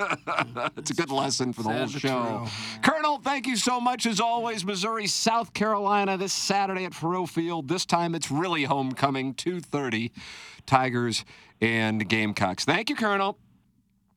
[0.76, 2.48] That's a good lesson for the whole Sad but show.
[2.82, 4.66] Colonel, thank you so much as always.
[4.66, 7.59] Missouri, South Carolina this Saturday at Faurot Field.
[7.62, 10.12] This time it's really homecoming, 2:30.
[10.66, 11.26] Tigers
[11.62, 12.66] and Gamecocks.
[12.66, 13.38] Thank you, Colonel.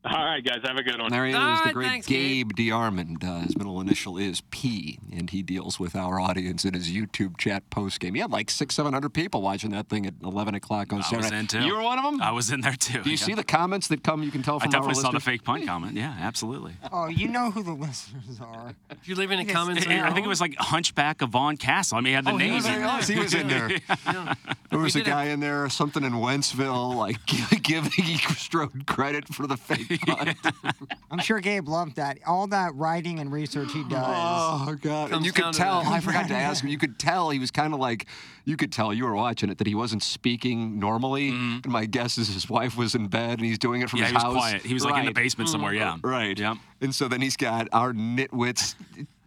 [0.05, 1.09] All right, guys, have a good one.
[1.11, 3.23] There he is, All the great thanks, Gabe DeArmond.
[3.23, 7.37] Uh, his middle initial is P, and he deals with our audience in his YouTube
[7.37, 8.13] chat post game.
[8.15, 11.03] He had like six, seven hundred people watching that thing at 11 o'clock on I
[11.03, 11.23] Saturday.
[11.23, 11.61] was in too.
[11.61, 12.21] You were one of them.
[12.21, 13.01] I was in there too.
[13.01, 14.23] Do you see the comments that come?
[14.23, 14.99] You can tell From the comments.
[14.99, 15.93] I definitely our saw the fake punt comment.
[15.95, 16.73] Yeah, absolutely.
[16.91, 18.73] Oh, you know who the listeners are.
[18.89, 19.53] Did you leave any Yes.
[19.55, 19.85] comments?
[19.87, 21.97] on I your think it was like Hunchback of Vaughn Castle.
[21.97, 22.53] I mean, he had the Oh, he name.
[22.55, 23.01] was in there.
[23.01, 23.69] He was in there.
[24.05, 24.33] Yeah.
[24.69, 27.17] There was We a did guy in there, something in Wentzville, like
[27.63, 27.91] giving
[28.35, 30.37] Strode credit for the fake punt.
[31.11, 32.19] I'm sure Gabe loved that.
[32.25, 34.03] All that writing and research he does.
[34.07, 35.11] Oh God!
[35.11, 35.79] And you could tell.
[35.85, 36.69] I forgot to ask him.
[36.69, 38.07] You could tell he was kind of like.
[38.45, 41.29] You could tell you were watching it that he wasn't speaking normally.
[41.29, 44.13] And my guess is his wife was in bed and he's doing it from Mm-hmm.
[44.15, 44.49] Yeah, his he was house.
[44.51, 44.61] quiet.
[44.65, 45.15] He was like in the Right.
[45.15, 45.23] Mm-hmm.
[45.23, 45.73] basement somewhere.
[45.73, 45.95] Yeah.
[46.03, 46.37] Right.
[46.37, 46.57] Yep.
[46.81, 48.75] And so then he's got our nitwits,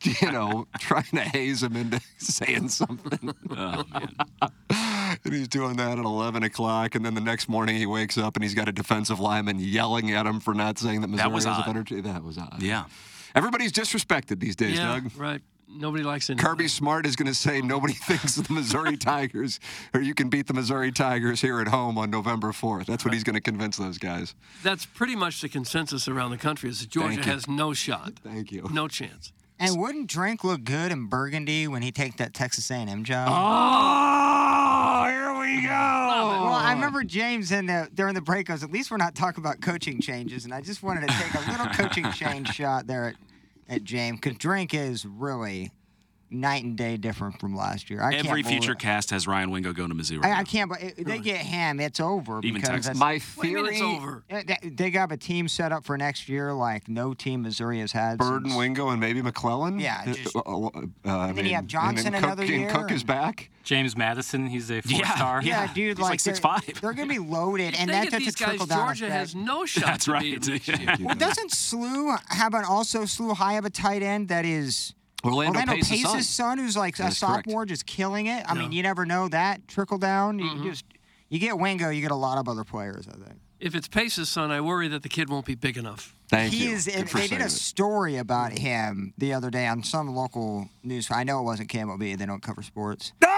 [0.20, 3.34] you know, trying to haze him into saying something.
[3.56, 4.14] Oh man.
[5.24, 6.94] And he's doing that at 11 o'clock.
[6.94, 10.10] And then the next morning he wakes up and he's got a defensive lineman yelling
[10.12, 11.66] at him for not saying that Missouri was has a odd.
[11.66, 12.02] better team.
[12.02, 12.62] That was odd.
[12.62, 12.84] Yeah.
[13.34, 15.10] Everybody's disrespected these days, yeah, Doug.
[15.16, 15.42] right.
[15.68, 16.38] Nobody likes it.
[16.38, 19.58] Kirby Smart is going to say nobody thinks the Missouri Tigers,
[19.92, 22.86] or you can beat the Missouri Tigers here at home on November 4th.
[22.86, 24.34] That's what he's going to convince those guys.
[24.62, 28.12] That's pretty much the consensus around the country is that Georgia has no shot.
[28.22, 28.68] Thank you.
[28.72, 29.32] No chance.
[29.58, 33.28] And wouldn't Drink look good in Burgundy when he take that Texas A&M job?
[33.30, 35.68] Oh, here we go.
[35.68, 39.42] Well, I remember James in the, during the break goes, at least we're not talking
[39.42, 43.08] about coaching changes, and I just wanted to take a little coaching change shot there
[43.08, 43.14] at,
[43.68, 45.70] at James because Drink is really
[46.30, 48.02] night and day different from last year.
[48.02, 50.24] I Every can't believe- future cast has Ryan Wingo going to Missouri.
[50.24, 52.40] I, I can't, but it- they get him, it's over.
[52.42, 52.96] Even Texas.
[52.98, 54.24] My What do theory, it's over?
[54.30, 57.80] Uh, They, they got a team set up for next year like no team Missouri
[57.80, 58.18] has had.
[58.18, 59.78] Bird and Wingo and maybe McClellan.
[59.78, 62.70] Yeah, Uh, just- uh, uh, I then you have Johnson and then another Cook, and
[62.70, 63.50] Cook is back.
[63.62, 65.42] James Madison, he's a four Yeah, star.
[65.42, 66.80] Yeah, Yeah, dude, he's like they're- 6'5".
[66.80, 69.18] They're gonna be loaded, and Think that's of a these guys, trickle down Georgia effect.
[69.20, 70.22] has no shot That's to right.
[70.22, 70.96] beat next year.
[71.00, 74.94] Well, doesn't SLU have an also SLU high of a tight end that is
[75.26, 76.22] Orlando, Pace's Pace's son.
[76.22, 77.44] son, who's like a That's correct.
[77.46, 78.44] sophomore, just killing it.
[78.48, 80.38] I mean, you never know that trickle down.
[80.40, 80.64] Mm-hmm.
[80.64, 80.84] You just
[81.28, 83.06] you get Wingo, you get a lot of other players.
[83.08, 86.14] I think If it's Pace's son, I worry that the kid won't be big enough.
[86.28, 86.70] Thank he you.
[86.74, 86.86] is.
[86.86, 87.50] Good and they did a saying it.
[87.50, 91.08] story about him the other day on some local news.
[91.10, 92.18] I know it wasn't KMOV.
[92.18, 93.12] They don't cover sports.
[93.20, 93.28] but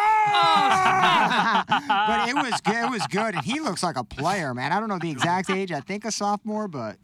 [2.28, 2.84] it was good.
[2.84, 4.72] It was good, and he looks like a player, man.
[4.72, 5.72] I don't know the exact age.
[5.72, 6.96] I think a sophomore, but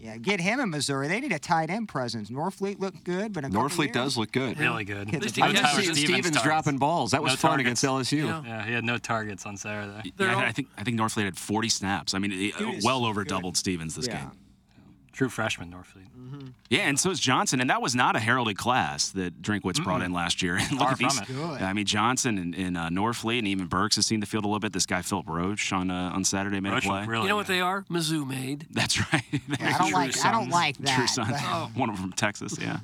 [0.00, 1.08] yeah, get him in Missouri.
[1.08, 2.30] They need a tight end presence.
[2.30, 4.58] Norfleet looked good, but in a couple Norfleet does look good.
[4.58, 5.14] Really good.
[5.14, 7.10] At least he I catches just Stephens Stephens dropping balls.
[7.12, 7.82] That was No fun targets.
[7.82, 8.24] against LSU.
[8.26, 8.42] Yeah.
[8.44, 10.12] Yeah, he had no targets on Saturday.
[10.18, 12.14] Yeah, all- I think I think Norfleet had 40 snaps.
[12.14, 12.52] I mean, he-
[12.84, 13.28] well over good.
[13.30, 14.18] doubled Stephens this Yeah.
[14.22, 14.30] game.
[15.16, 16.52] True freshman, Norfleet.
[16.68, 20.02] Yeah, and so is Johnson, and that was not a heralded class that Drinkwitz brought
[20.02, 20.56] in last year.
[20.60, 21.20] And look Far at these.
[21.20, 21.62] from it.
[21.62, 24.48] I mean, Johnson and, and uh, Norfleet, and even Burks has seen the field a
[24.48, 24.74] little bit.
[24.74, 27.06] This guy Philip Roach on uh, on Saturday made Roach a play.
[27.06, 27.54] really You know what good.
[27.54, 27.84] they are?
[27.90, 28.66] Mizzou made.
[28.72, 29.22] That's right.
[29.60, 30.24] I don't like.
[30.24, 30.96] I don't like that.
[30.96, 31.30] True sons.
[31.30, 32.58] but- One of them from Texas.
[32.60, 32.78] Yeah.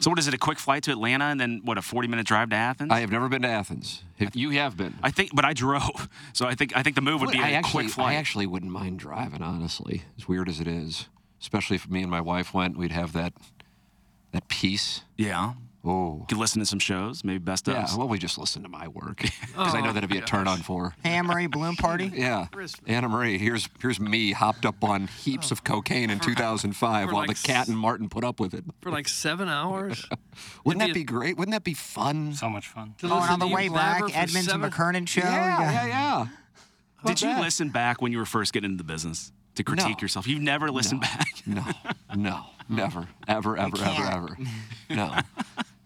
[0.00, 0.34] so what is it?
[0.34, 1.78] A quick flight to Atlanta, and then what?
[1.78, 2.90] A forty-minute drive to Athens?
[2.90, 4.02] I have never been to Athens.
[4.18, 4.94] If you have been.
[5.00, 7.50] I think, but I drove, so I think I think the move would be I
[7.50, 8.08] a actually, quick flight.
[8.08, 11.06] I actually wouldn't mind driving, honestly, as weird as it is.
[11.40, 13.32] Especially if me and my wife went, we'd have that
[14.32, 15.02] that peace.
[15.16, 15.54] yeah.
[15.84, 16.26] Oh.
[16.28, 17.96] Could listen to some shows, maybe best Yeah, of.
[17.96, 20.48] well, we just listen to my work because I know oh, that'd be a turn
[20.48, 20.94] on for.
[21.02, 22.12] Hey, Anne Marie balloon party.
[22.18, 22.48] Yeah,
[22.86, 23.38] Anna Marie.
[23.38, 25.74] Here's here's me hopped up on heaps of oh.
[25.74, 28.64] cocaine in 2005 for while like the cat and Martin put up with it.
[28.80, 30.04] For like seven hours.
[30.64, 31.36] Wouldn't It'd that be great?
[31.38, 32.34] Wouldn't that be fun?
[32.34, 32.96] So much fun.
[33.04, 35.20] Oh, and on the way back, for Edmonds and seven- McKernan show.
[35.20, 36.26] Yeah, yeah, yeah.
[37.04, 37.40] Did you that?
[37.40, 40.02] listen back when you were first getting into the business to critique No.
[40.02, 40.26] yourself?
[40.26, 41.26] You've never listened back.
[41.46, 41.64] No,
[42.16, 44.36] no, never, ever, ever, ever, ever.
[44.90, 45.14] No,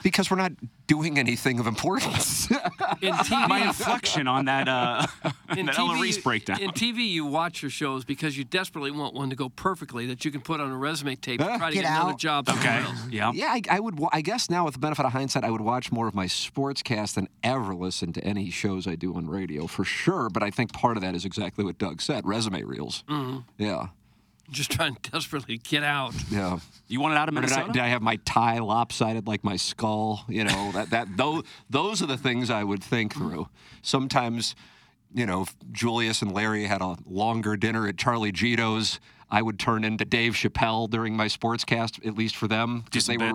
[0.02, 0.52] because we're not
[0.86, 2.50] doing anything of importance.
[3.00, 5.06] In TV, My inflection on that uh,
[5.56, 6.60] in that Ella TV, Reese breakdown.
[6.60, 10.24] In TV, you watch your shows because you desperately want one to go perfectly that
[10.24, 12.84] you can put on a resume tape to try to Get get, another job okay.
[13.10, 13.32] Yeah.
[13.34, 13.98] yeah, I, I would.
[14.12, 17.14] I guess now, with the benefit of hindsight, I would watch more of my sportscast
[17.14, 20.28] than ever listen to any shows I do on radio, for sure.
[20.30, 23.04] But I think part of that is exactly what Doug said: resume reels.
[23.08, 23.38] Mm-hmm.
[23.58, 23.88] Yeah,
[24.52, 26.14] Just trying to desperately get out.
[26.30, 26.58] yeah.
[26.88, 27.72] You wanted out of Or did I, Minnesota?
[27.72, 30.24] did I have my tie lopsided like my skull?
[30.28, 33.48] You know, that that those those are the things I would think through.
[33.82, 34.54] Sometimes,
[35.14, 39.00] you know, Julius and Larry had a longer dinner at Charlie Gitto's.
[39.32, 43.16] I would turn into Dave Chappelle during my sportscast, at least for them, because they
[43.16, 43.32] were,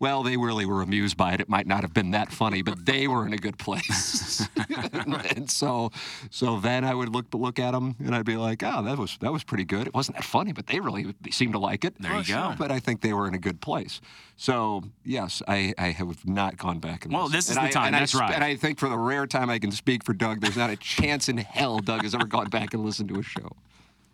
[0.00, 1.40] well, they really were amused by it.
[1.40, 4.48] It might not have been that funny, but they were in a good place.
[5.36, 5.92] and so,
[6.30, 9.18] so then I would look look at them and I'd be like, oh, that was
[9.20, 9.86] that was pretty good.
[9.86, 11.94] It wasn't that funny, but they really they seemed to like it.
[12.00, 12.54] There you go.
[12.58, 14.00] But I think they were in a good place.
[14.36, 17.38] So yes, I, I have not gone back and Well, listened.
[17.38, 17.86] this is And the I- time.
[17.88, 18.34] And I, That's right.
[18.34, 20.76] And I think for the rare time I can speak for Doug, there's not a
[20.76, 23.50] chance in hell Doug has ever gone back and listened to a show.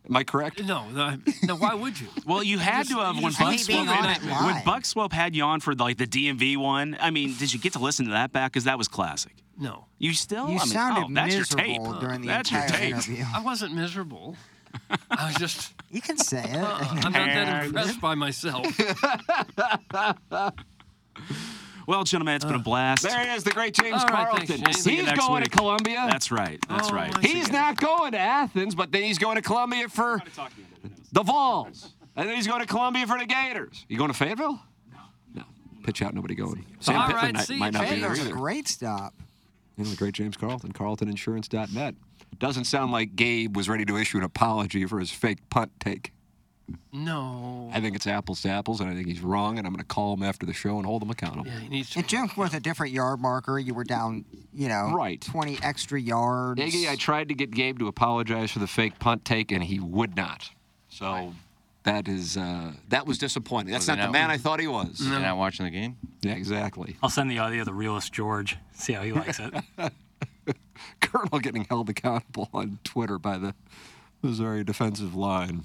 [0.09, 0.65] Am I correct?
[0.65, 2.09] No, no, no why would you?
[2.27, 4.23] Well, you had just- to have you when just hate Buck Swope had- it
[4.55, 4.65] when.
[4.65, 6.97] Buck Swope had you on for like the DMV one.
[7.01, 8.53] I mean, did you get to listen to that back?
[8.53, 9.35] Because that was classic.
[9.59, 10.49] No, You still?
[10.49, 11.67] You I mean, sounded oh, that's your tape.
[11.83, 12.91] miserable during the That's your entire tape.
[12.95, 13.25] interview.
[13.35, 14.37] I wasn't miserable.
[15.11, 16.57] I was just, You can say it.
[16.57, 18.65] I'm not that impressed by myself.
[21.91, 23.03] Well, gentlemen, it's been a blast.
[23.03, 24.47] There he is, the great James All right, Carlton.
[24.47, 24.81] thanks, James.
[24.81, 25.51] See you He's next going week.
[25.51, 26.07] to Columbia.
[26.09, 26.65] That's right.
[26.69, 27.13] That's Oh, right.
[27.19, 27.33] I see.
[27.35, 30.23] He's not going to Athens, but then he's going to Columbia for
[31.11, 31.93] the Vols.
[32.15, 33.85] And then he's going to Columbia for the Gators.
[33.89, 34.61] You going to Fayetteville?
[34.93, 34.99] No.
[35.35, 35.43] No.
[35.83, 36.65] Pitch out, nobody going.
[36.79, 38.01] Sam All Pittman right, might, see might you, not be James.
[38.03, 38.41] there Fayetteville's a either.
[38.41, 39.15] great stop.
[39.77, 41.95] You know, the great James Carlton, carltoninsurance.net.
[42.39, 46.13] Doesn't sound like Gabe was ready to issue an apology for his fake punt take.
[46.93, 47.71] No.
[47.73, 49.87] I think it's apples to apples, and I think he's wrong, and I'm going to
[49.87, 51.47] call him after the show and hold him accountable.
[51.47, 52.01] Yeah, he needs to.
[52.01, 53.59] And Jim was a different yard marker.
[53.59, 55.21] You were down, you know, Right.
[55.21, 56.61] 20 extra yards.
[56.61, 59.79] Iggy, I tried to get Gabe to apologize for the fake punt take, and he
[59.81, 60.51] would not.
[60.89, 61.35] So
[61.85, 63.73] that is uh, that was disappointing.
[63.73, 65.01] That's Was he not the not- man I thought he was.
[65.01, 65.97] You're not watching the game?
[66.23, 66.97] Yeah, exactly.
[67.03, 68.57] I'll send the audio of the realist George.
[68.75, 69.55] See how he likes it.
[71.01, 73.55] Colonel getting held accountable on Twitter by the
[74.23, 75.65] Missouri defensive line.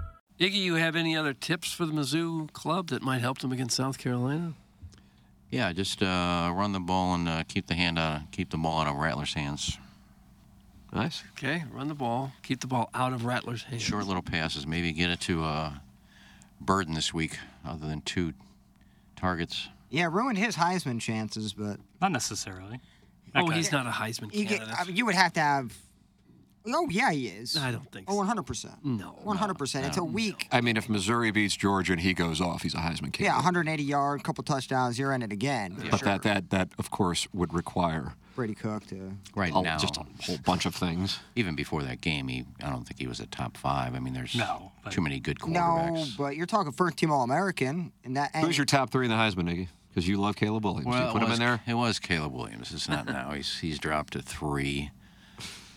[0.41, 3.77] Iggy, you have any other tips for the Mizzou club that might help them against
[3.77, 4.53] South Carolina?
[5.51, 8.81] Yeah, just uh, run the ball and uh, keep the hand out, keep the ball
[8.81, 9.77] out of Rattler's hands.
[10.91, 11.23] Nice.
[11.33, 13.83] Okay, run the ball, keep the ball out of Rattler's hands.
[13.83, 14.65] Short little passes.
[14.65, 15.73] Maybe get it to uh,
[16.59, 18.33] Burden this week, other than two
[19.15, 19.69] targets.
[19.91, 22.79] Yeah, ruined his Heisman chances, but Not necessarily.
[23.35, 24.69] Oh, he's not a Heisman you, candidate.
[24.69, 25.77] get, I mean, you would have to have.
[26.65, 27.57] Oh yeah, he is.
[27.57, 28.75] I don't think Oh, 100 percent.
[28.83, 29.85] No, 100 percent.
[29.87, 30.47] It's a week.
[30.51, 33.21] I mean, if Missouri beats Georgia and he goes off, he's a Heisman candidate.
[33.21, 34.97] Yeah, 180 yard, couple touchdowns.
[34.99, 35.75] You're in it again.
[35.75, 36.05] for But sure.
[36.09, 39.13] that, that, that, of course, would require Brady Cook to.
[39.35, 41.19] Right a- now, just a whole bunch of things.
[41.35, 43.95] even before that game, he, I don't think he was a top five.
[43.95, 45.51] I mean, there's No, too many good quarterbacks.
[45.53, 46.17] No, quarterbacks.
[46.17, 48.31] but you're talking first team All American, and that.
[48.33, 49.67] And Who's your top three in the Heisman, Iggy?
[49.89, 50.85] Because you love Caleb Williams.
[50.85, 51.59] you Well, put it him in there?
[51.67, 52.71] It was Caleb Williams.
[52.71, 53.31] It's not now.
[53.31, 54.91] He's he's dropped to three.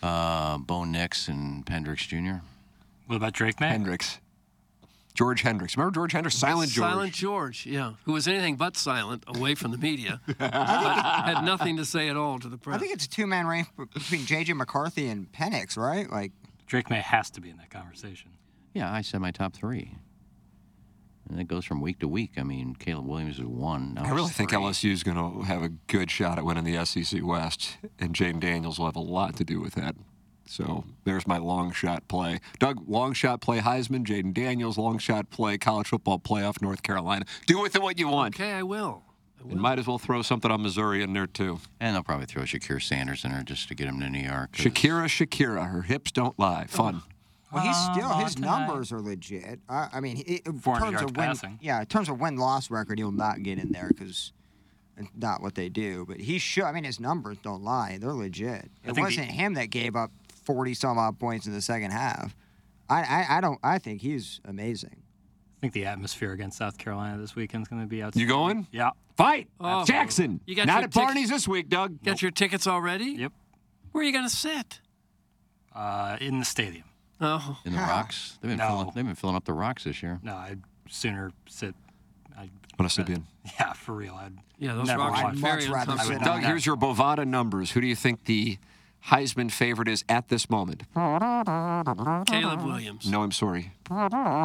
[0.05, 2.43] Uh, Bo Nix and Pendrix Jr.
[3.07, 3.69] What about Drake Maye?
[3.69, 4.19] Hendricks.
[5.15, 5.75] George Hendricks.
[5.77, 6.35] Remember George Hendricks?
[6.37, 6.91] Silent George.
[6.91, 11.77] Silent George, yeah, who was anything but silent away from the media, but had nothing
[11.77, 12.75] to say at all to the press.
[12.75, 14.53] I think it's a two man race between J.J.
[14.53, 16.11] McCarthy and Penix, right?
[16.11, 16.33] Like
[16.67, 18.31] Drake Maye has to be in that conversation.
[18.73, 19.95] Yeah, I said my top three.
[21.29, 22.33] And it goes from week to week.
[22.37, 23.97] I mean, Caleb Williams is one.
[23.99, 24.51] I really think.
[24.51, 28.39] LSU is going to have a good shot at winning the SEC West, and Jayden
[28.39, 29.95] Daniels will have a lot to do with that.
[30.47, 32.39] So there's my long shot play.
[32.59, 34.05] Doug, long shot play Heisman.
[34.05, 37.25] Jayden Daniels, long shot play college football playoff North Carolina.
[37.47, 38.35] Do with it what you want.
[38.35, 39.01] Okay, I will.
[39.49, 41.59] And might as well throw something on Missouri in there too.
[41.79, 44.53] And they'll probably throw Shakira Sanders in there just to get him to New York.
[44.53, 46.65] Shakira, Shakira, her hips don't lie.
[46.67, 47.01] Fun.
[47.03, 47.14] Oh.
[47.51, 49.59] Well, he's still Uh, his numbers are legit.
[49.69, 51.59] I, I mean, he- in 400 terms yards of win, passing.
[51.61, 54.33] yeah, in terms of win loss record, he'll not get in there because
[54.97, 56.05] it's not what they do.
[56.07, 56.63] But he should.
[56.63, 58.69] I mean, his numbers don't lie; they're legit.
[58.85, 60.11] I It wasn't him that gave up
[60.43, 62.35] forty some odd points in the second half.
[62.89, 63.59] I, I, I don't.
[63.63, 64.97] I think he's amazing.
[65.57, 68.15] I think the atmosphere against South Carolina this weekend is going to be out.
[68.15, 68.67] You going?
[68.71, 68.91] Yeah.
[69.17, 69.47] Fight.
[69.59, 69.85] Oh.
[69.85, 70.41] Jackson.
[70.45, 72.03] You got Not your at tic- Barney's this week, Doug.
[72.03, 73.05] Got your tickets already?
[73.17, 73.31] Yep.
[73.91, 74.81] Where are you going to sit?
[75.73, 76.83] Uh, in the stadium.
[77.21, 78.37] Oh, In the rocks?
[78.41, 78.67] They've been, No.
[78.67, 80.19] filling, they've been filling up the rocks this year.
[80.21, 81.73] No, I'd sooner sit.
[82.37, 83.23] I'd, On a Sibian.
[83.59, 84.15] yeah, for real.
[84.15, 86.19] I'd Yeah, those never rocks are watch- very much rather uncomfortable.
[86.19, 86.47] sit on Doug, that.
[86.47, 87.71] here's your Bovada numbers.
[87.71, 88.57] Who do you think the
[89.07, 90.83] Heisman favorite is at this moment?
[90.93, 93.09] Caleb Williams.
[93.09, 93.71] No, I'm sorry.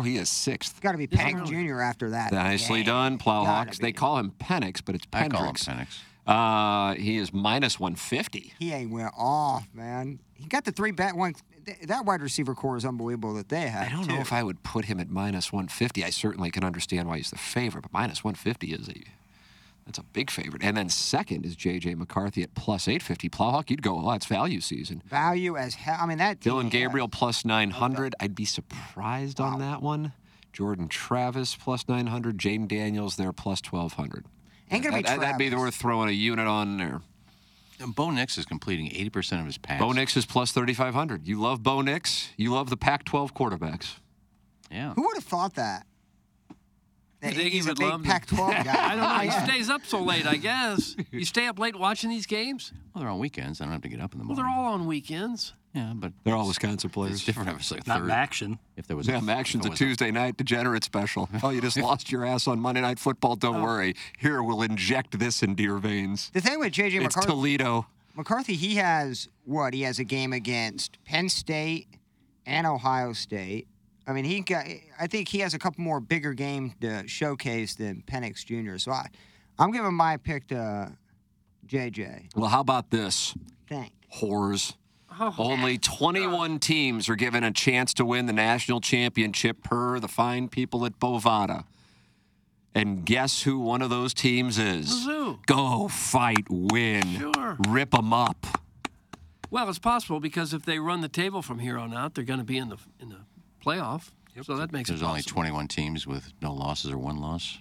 [0.05, 0.81] He is sixth.
[0.81, 1.81] Got to be Penix Jr.
[1.81, 2.31] after that.
[2.33, 2.87] Nicely game.
[2.87, 3.31] done, Gotta
[3.71, 3.79] Plowhawks.
[3.79, 5.69] They call him Penix, but it's I call him Pendrix.
[5.69, 5.99] Penix.
[6.27, 8.53] Uh, he is minus 150.
[8.59, 10.21] He ain't went off, man.
[10.35, 11.35] He got the three bat one.
[11.65, 13.87] Th- That wide receiver core is unbelievable that they have.
[13.87, 14.15] I don't too.
[14.15, 16.05] know if I would put him at minus 150.
[16.05, 18.95] I certainly can understand why he's the favorite, but minus 150 is a
[19.87, 20.63] that's a big favorite.
[20.63, 21.95] And then second is J.J.
[21.97, 23.29] McCarthy at plus 850.
[23.31, 25.03] Plowhawk, you'd go, oh, that's value season.
[25.07, 25.97] value as hell.
[26.01, 26.39] I mean that.
[26.39, 28.15] Dillon Gabriel plus 900.
[28.21, 30.13] I'd be surprised on that one.
[30.53, 32.39] Jordan Travis plus 900.
[32.39, 34.27] Jayden Daniels there plus 1200.
[34.71, 35.59] Ain't gonna be That- That'd be Travis.
[35.65, 37.01] worth throwing a unit on there.
[37.81, 39.81] And Bo Nix is completing 80% of his passes.
[39.87, 41.27] Bo Nix is plus 3,500.
[41.27, 42.31] You love Bo Nix.
[42.37, 43.95] You love the Pac 12 quarterbacks.
[44.71, 44.93] Yeah.
[44.95, 45.87] Who would have thought that?
[47.21, 48.73] That think he he's a would big Pac-12 guy.
[48.93, 49.19] I don't know.
[49.19, 49.45] He Yeah.
[49.45, 50.97] stays up so late, I guess.
[51.11, 52.73] You stay up late watching these games?
[52.95, 53.61] Well, they're on weekends.
[53.61, 54.43] I don't have to get up in the morning.
[54.43, 54.63] Well, morning.
[54.65, 55.53] they're all on weekends.
[55.75, 57.25] Yeah, but They're all Wisconsin it's players.
[57.25, 58.11] different if it's like not third.
[58.11, 58.59] action.
[58.77, 61.29] If there was Yeah, a, Action's if a it was Tuesday night degenerate special.
[61.43, 63.37] Oh, you just lost your ass on Monday Night Football.
[63.37, 63.63] Don't Oh.
[63.63, 63.95] worry.
[64.19, 66.31] Here, we'll inject this into your veins.
[66.35, 67.87] The thing with JJ It's McCarthy, Toledo.
[68.17, 69.73] McCarthy, he has what?
[69.75, 71.87] He has a game against Penn State
[72.47, 73.69] and Ohio State.
[74.07, 74.67] I mean, he got.
[74.99, 78.77] I think he has a couple more bigger games to showcase than Penix Jr.
[78.79, 79.07] So I,
[79.59, 80.93] I'm giving my pick to
[81.67, 82.31] JJ.
[82.35, 83.35] Well, how about this?
[83.69, 83.93] Thank.
[84.21, 84.75] Whores.
[85.23, 90.09] Oh, Only 21 teams are given a chance to win the national championship per the
[90.09, 91.65] fine people at Bovada.
[92.75, 95.07] And guess who one of those teams is?
[95.07, 95.45] Mizzou.
[95.47, 97.59] Go fight, win, Sure.
[97.69, 98.47] rip them up.
[99.51, 102.39] Well, it's possible because if they run the table from here on out, they're going
[102.39, 103.19] to be in the in the
[103.65, 104.13] playoff.
[104.43, 107.59] So that makes There's it only 21 teams with no losses or one loss.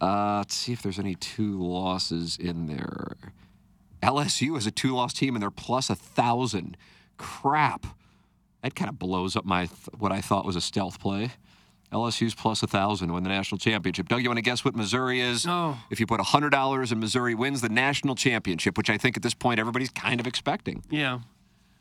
[0.00, 3.12] Uh, let's see if there's any two losses in there.
[4.02, 6.76] LSU is a two-loss team, and they're plus a thousand.
[7.18, 7.86] Crap,
[8.62, 9.66] that kind of blows up my
[9.98, 11.32] what I thought was a stealth play.
[11.92, 14.08] LSU's plus a thousand to win the national championship.
[14.08, 15.44] Doug, you want to guess what Missouri is?
[15.44, 15.76] No.
[15.90, 19.22] If you put hundred dollars and Missouri wins the national championship, which I think at
[19.22, 20.84] this point everybody's kind of expecting.
[20.88, 21.20] Yeah.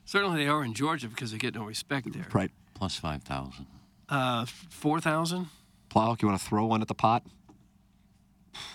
[0.06, 2.26] Certainly they are in Georgia because they get no respect there.
[2.34, 2.50] Right.
[2.74, 3.68] Plus 5,000.
[4.10, 5.48] Uh, 4,000?
[5.92, 7.24] Plowhawk, you want to throw one at the pot?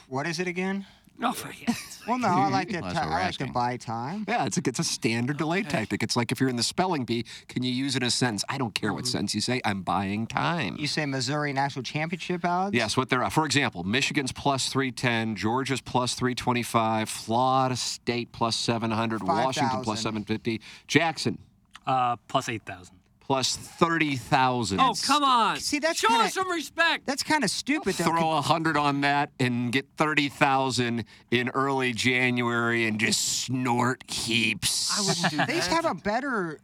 [0.09, 0.87] What is it again?
[1.17, 1.77] No, forget it.
[2.09, 2.81] Well, no, I like to.
[2.81, 3.53] Well, ti- that's what we're I like to asking.
[3.53, 4.25] buy time.
[4.29, 6.03] Yeah, it's a, it's a standard delay tactic.
[6.03, 8.45] It's like if you're in the spelling bee, can you use it in a sentence?
[8.49, 9.61] I don't care what sentence you say.
[9.65, 10.77] I'm buying time.
[10.79, 12.75] You say Missouri national championship odds?
[12.77, 19.23] Yes, what they're for example, Michigan's plus 310, Georgia's plus 325, Florida State plus 700,
[19.23, 20.03] Washington plus 5,000.
[20.27, 21.39] 750, Jackson
[21.87, 22.95] Uh, plus 8,000.
[23.27, 24.81] Plus 30,000.
[24.81, 25.59] Oh, come on.
[25.59, 27.07] See, that's Show kinda- us some respect.
[27.07, 28.05] That's kind of stupid, though.
[28.05, 34.91] Throw a hundred on that and get 30,000 in early January and just snort heaps.
[34.99, 35.47] I wouldn't do that.
[35.49, 36.59] They have a better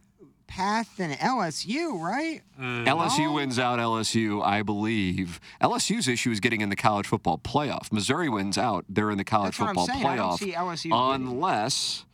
[0.47, 2.41] path than LSU, right?
[2.59, 2.85] Mm.
[2.85, 5.39] LSU wins out LSU, I believe.
[5.61, 7.91] LSU's issue is getting in the college football playoff.
[7.91, 10.05] Missouri wins out, they're in the college That's what I'm football saying.
[10.05, 10.39] I don't playoff.
[10.39, 10.51] see
[10.89, 11.27] LSU winning.
[11.31, 12.05] unless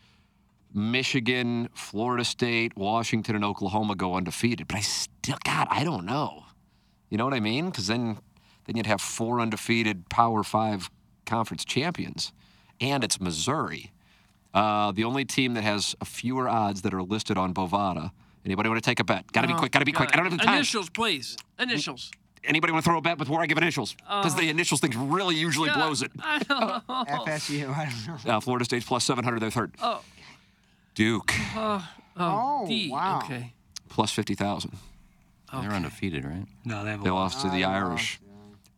[0.74, 4.68] Michigan, Florida State, Washington, and Oklahoma go undefeated.
[4.68, 6.43] But I still, God, I don't know.
[7.09, 7.70] You know what I mean?
[7.70, 8.18] Because then,
[8.65, 10.89] then you'd have four undefeated Power Five
[11.26, 12.32] conference champions,
[12.82, 13.91] and it's Missouri.
[14.53, 18.11] Uh, the only team that has a fewer odds that are listed on Bovada.
[18.45, 19.32] Anybody want to take a bet?
[19.34, 19.72] Got to be Oh, quick.
[19.72, 20.09] Got to be quick.
[20.13, 20.55] I don't have the time.
[20.55, 21.38] Initials, please.
[21.59, 22.11] Initials.
[22.43, 23.93] Anybody want to throw a bet before I give initials?
[24.07, 26.11] Because the initials thing really usually blows it.
[26.22, 26.59] I don't
[26.89, 27.26] know.
[27.26, 27.70] FSU.
[27.76, 28.32] I don't know.
[28.38, 29.74] Uh, Florida State's plus 700, they're third.
[29.82, 30.01] Oh,
[30.98, 31.80] Duke, uh,
[32.18, 32.89] oh, Oh, D.
[32.89, 33.20] wow.
[33.24, 33.54] Okay.
[33.88, 34.76] plus 50,000.
[35.54, 36.45] They're undefeated, right?
[36.66, 37.36] No, they have a They loss.
[37.36, 38.20] lost to the Irish.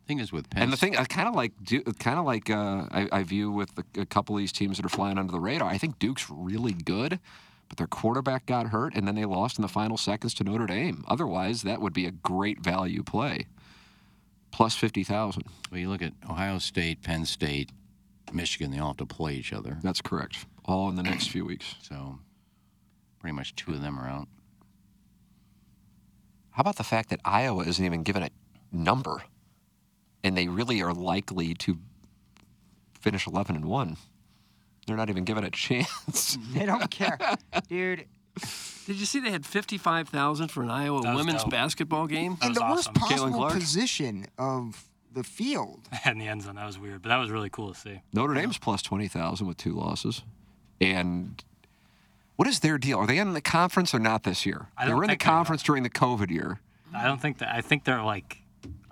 [0.06, 1.54] thing is with Penn And the thing, I kind of like,
[2.00, 4.86] kind of like, uh, I, I view with the, a couple of these teams that
[4.86, 5.70] are flying under the radar.
[5.70, 7.20] I think Duke's really good,
[7.70, 10.66] but their quarterback got hurt, and then they lost in the final seconds to Notre
[10.68, 11.06] Dame.
[11.08, 13.48] Otherwise, that would be a great value play.
[14.52, 15.44] Plus fifty thousand.
[15.72, 17.70] Well, you look at Ohio State, Penn State,
[18.34, 18.72] Michigan.
[18.72, 19.78] They all have to play each other.
[19.84, 20.46] That's correct.
[20.70, 21.76] All in the next few weeks.
[21.82, 22.20] So,
[23.20, 24.28] pretty much two of them are out.
[26.52, 28.30] How about the fact that Iowa isn't even given a
[28.72, 29.24] number,
[30.24, 31.78] and they really are likely to
[33.00, 33.98] finish eleven and one?
[34.86, 36.38] They're not even given a chance.
[36.54, 37.18] They don't care,
[37.68, 38.06] dude.
[38.86, 41.52] Did you see they had 55,000 for an Iowa women's dope.
[41.52, 42.38] basketball game?
[42.42, 42.94] In the worst awesome.
[42.94, 43.54] Caitlin possible Clark?
[43.54, 45.90] position of the field.
[46.06, 46.56] And the end zone.
[46.56, 48.02] That was weird, but that was really cool to see.
[48.14, 50.24] Notre Dame's plus 20,000 with two losses.
[50.82, 51.44] And
[52.36, 52.98] what is their deal?
[53.00, 54.68] Are they in the conference or not this year?
[54.86, 55.34] They were in the think they are.
[55.36, 56.60] conference during the COVID year.
[56.96, 57.54] I don't think that.
[57.54, 58.38] I think they're like.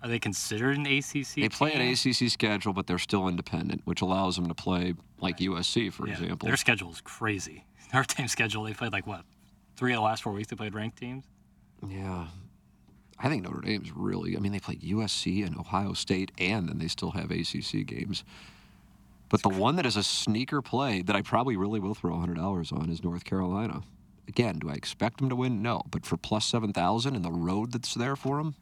[0.04, 1.36] Are they considered an ACC?
[1.36, 1.82] They play an?
[1.82, 6.14] ACC schedule, but they're still independent, which allows them to play like USC, for Yeah,
[6.14, 6.46] example.
[6.48, 7.66] Their schedule is crazy.
[7.94, 8.64] Our team schedule.
[8.64, 9.24] They played like what?
[9.76, 10.50] Three of the last four weeks.
[10.50, 11.26] They played ranked teams.
[11.88, 12.28] Yeah.
[13.20, 16.78] I think Notre Dame's really, I mean, they played USC and Ohio State, and then
[16.78, 18.24] they still have ACC games.
[19.30, 22.72] But the one that is a sneaker play that I probably really will throw $100
[22.74, 23.82] on is North Carolina.
[24.28, 25.62] Again, do I expect them to win?
[25.62, 25.82] No.
[25.92, 28.56] But for plus 7,000 and the road that's there for them,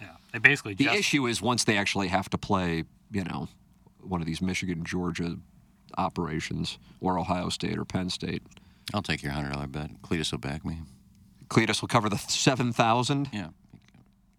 [0.00, 0.98] Yeah, they basically the just.
[0.98, 3.48] issue is once they actually have to play, you know,
[4.00, 5.36] one of these Michigan, Georgia
[5.96, 8.42] operations or Ohio State or Penn State.
[8.94, 10.02] I'll take your hundred dollar bet.
[10.02, 10.78] Cletus will back me.
[11.48, 13.28] Cletus will cover the 7,000.
[13.32, 13.48] Yeah.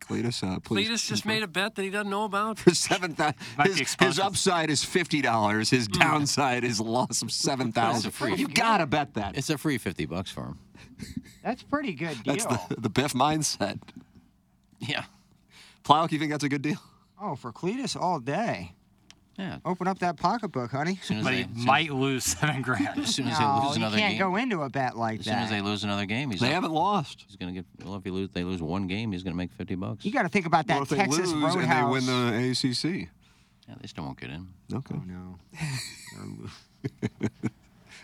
[0.10, 0.90] Cletus, uh, please.
[0.90, 2.58] Cletus just made a bet that he doesn't know about.
[2.60, 3.36] for seven thousand.
[3.58, 5.70] Might be His, his upside is fifty dollars.
[5.70, 8.12] His downside is a loss of seven thousand.
[8.12, 8.36] free.
[8.36, 9.38] You gotta bet that.
[9.38, 10.60] It's a free fifty bucks for him.
[11.44, 12.34] That's pretty good deal.
[12.36, 13.80] That's the the Biff mindset.
[14.80, 15.04] Yeah.
[15.84, 16.78] Plowk, you think that's a good deal?
[17.22, 18.74] Oh, for Cletus all day.
[19.40, 19.58] Yeah.
[19.64, 21.00] Open up that pocketbook, honey.
[21.02, 23.00] As as But they, he might lose seven grand.
[23.00, 25.26] as soon as No, they lose you another can't go into a bet like as
[25.26, 27.24] soon as they lose another game, he's They up- haven't lost.
[27.26, 27.66] He's gonna get.
[27.84, 30.04] Well, if he lose, they lose one game, he's gonna make fifty bucks.
[30.04, 31.56] You got to think about that What if they Texas lose Roadhouse.
[31.56, 33.10] and they win the ACC?
[33.68, 34.48] Yeah, they still won't get in.
[34.74, 34.96] Okay.
[34.96, 35.40] Oh no.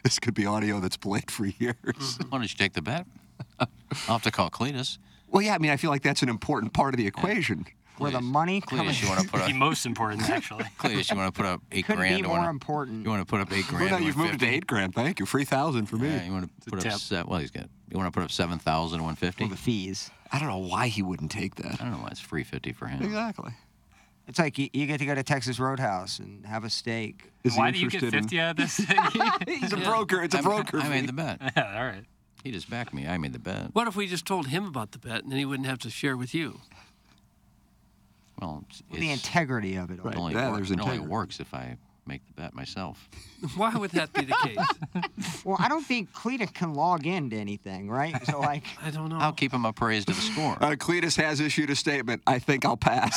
[0.04, 1.76] This could be audio that's played for years.
[2.30, 3.08] Why don't you take the bet?
[3.60, 3.68] I'll
[4.08, 5.00] have to call Cletus.
[5.30, 5.56] Well, yeah.
[5.56, 7.66] I mean, I feel like that's an important part of the equation.
[7.98, 8.86] Where the money coming.
[8.88, 9.56] Cletus, you want to put the up?
[9.56, 10.64] most important, actually.
[10.80, 12.16] Cletus, you want to put up eight Couldn't grand?
[12.18, 13.04] be to more wanna- important.
[13.06, 13.92] You want to put up eight Well, grand?
[13.92, 14.56] now to you've moved it to 50?
[14.56, 14.94] eight grand.
[14.96, 15.26] Thank you.
[15.26, 16.10] Three thousand for me.
[16.10, 16.94] Yeah, you want to put up tip.
[16.94, 17.30] seven.
[17.30, 17.70] Well, he's got.
[17.90, 19.46] You want to put up seven thousand one fifty?
[19.46, 20.10] For the fees.
[20.32, 21.74] I don't know why he wouldn't take that.
[21.80, 23.02] I don't know why it's free fifty for him.
[23.04, 23.52] Exactly.
[24.28, 27.32] It's like you, you get to go to Texas Roadhouse and have a steak.
[27.44, 28.78] Is Why do you get interested in- fifty out of this?
[29.48, 30.24] He's a broker.
[30.24, 30.80] It's a I- broker.
[30.80, 30.90] I, fee.
[30.90, 31.40] made the bet.
[31.56, 32.04] yeah, all right.
[32.44, 33.08] He just backed me.
[33.08, 33.70] I made the bet.
[33.74, 35.90] What if we just told him about the bet and then he wouldn't have to
[35.90, 36.60] share with you?
[38.42, 40.00] Well, it's, The it's- integrity of it.
[40.02, 40.08] all.
[40.12, 41.12] it only, Yeah, works, there's it only integrity.
[41.12, 41.78] works if I
[42.08, 43.10] make the bet myself.
[43.56, 44.58] Why would that be the case?
[45.46, 48.16] Well, I don't think Cletus can log into anything, right?
[48.26, 49.18] So like, I don't know.
[49.20, 50.58] I'll keep him appraised of the score.
[50.60, 52.24] Uh, Cletus has issued a statement.
[52.26, 53.16] I think I'll pass.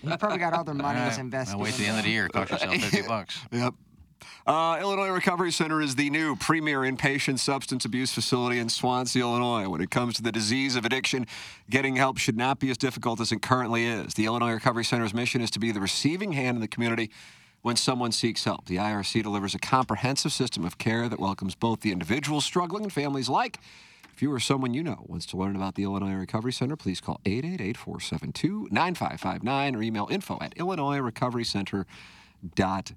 [0.00, 1.54] he probably got other money All as right, invested.
[1.54, 2.28] I'll wait in to the end of the year.
[2.28, 3.38] Cost yourself fifty bucks.
[3.52, 3.74] Yep.
[4.46, 9.68] Uh, Illinois Recovery Center is the new premier inpatient substance abuse facility in Swansea, Illinois.
[9.68, 11.26] When it comes to the disease of addiction,
[11.68, 14.14] getting help should not be as difficult as it currently is.
[14.14, 17.10] The Illinois Recovery Center's mission is to be the receiving hand in the community
[17.62, 18.66] when someone seeks help.
[18.66, 22.92] The IRC delivers a comprehensive system of care that welcomes both the individuals struggling and
[22.92, 23.58] families alike.
[24.14, 27.00] If you or someone you know wants to learn about the Illinois Recovery Center, please
[27.00, 32.96] call 888-472-9559 or email info at illinoisrecoverycenter.com.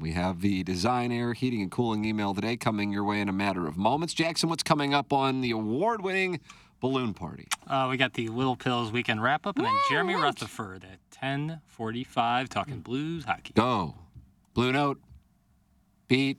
[0.00, 3.32] We have the Design Air Heating and Cooling email today coming your way in a
[3.32, 4.14] matter of moments.
[4.14, 6.38] Jackson, what's coming up on the award-winning
[6.80, 7.48] balloon party?
[7.66, 11.60] Uh, we got the Little Pills weekend wrap up, and then Jeremy Rutherford at ten
[11.66, 13.52] forty-five talking Blues hockey.
[13.54, 13.96] Go.
[14.52, 15.00] Blue Note.
[16.06, 16.38] Beat.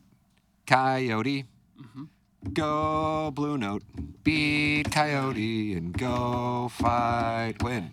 [0.65, 1.45] Coyote.
[2.53, 3.83] Go Blue Note.
[4.23, 7.55] Beat Coyote and go fight.
[7.63, 7.91] Win.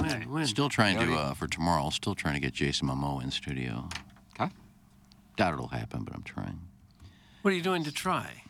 [0.00, 0.46] Win, win.
[0.46, 1.90] Still trying to uh, for tomorrow.
[1.90, 3.88] Still trying to get Jason Momoa in studio.
[5.34, 5.42] Okay.
[5.42, 6.60] Doubt it'll happen, but I'm trying.
[7.42, 8.42] What are you doing to try?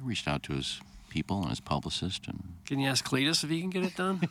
[0.00, 3.50] I reached out to his people and his publicist, and Can you ask Cletus if
[3.50, 4.22] he can get it done?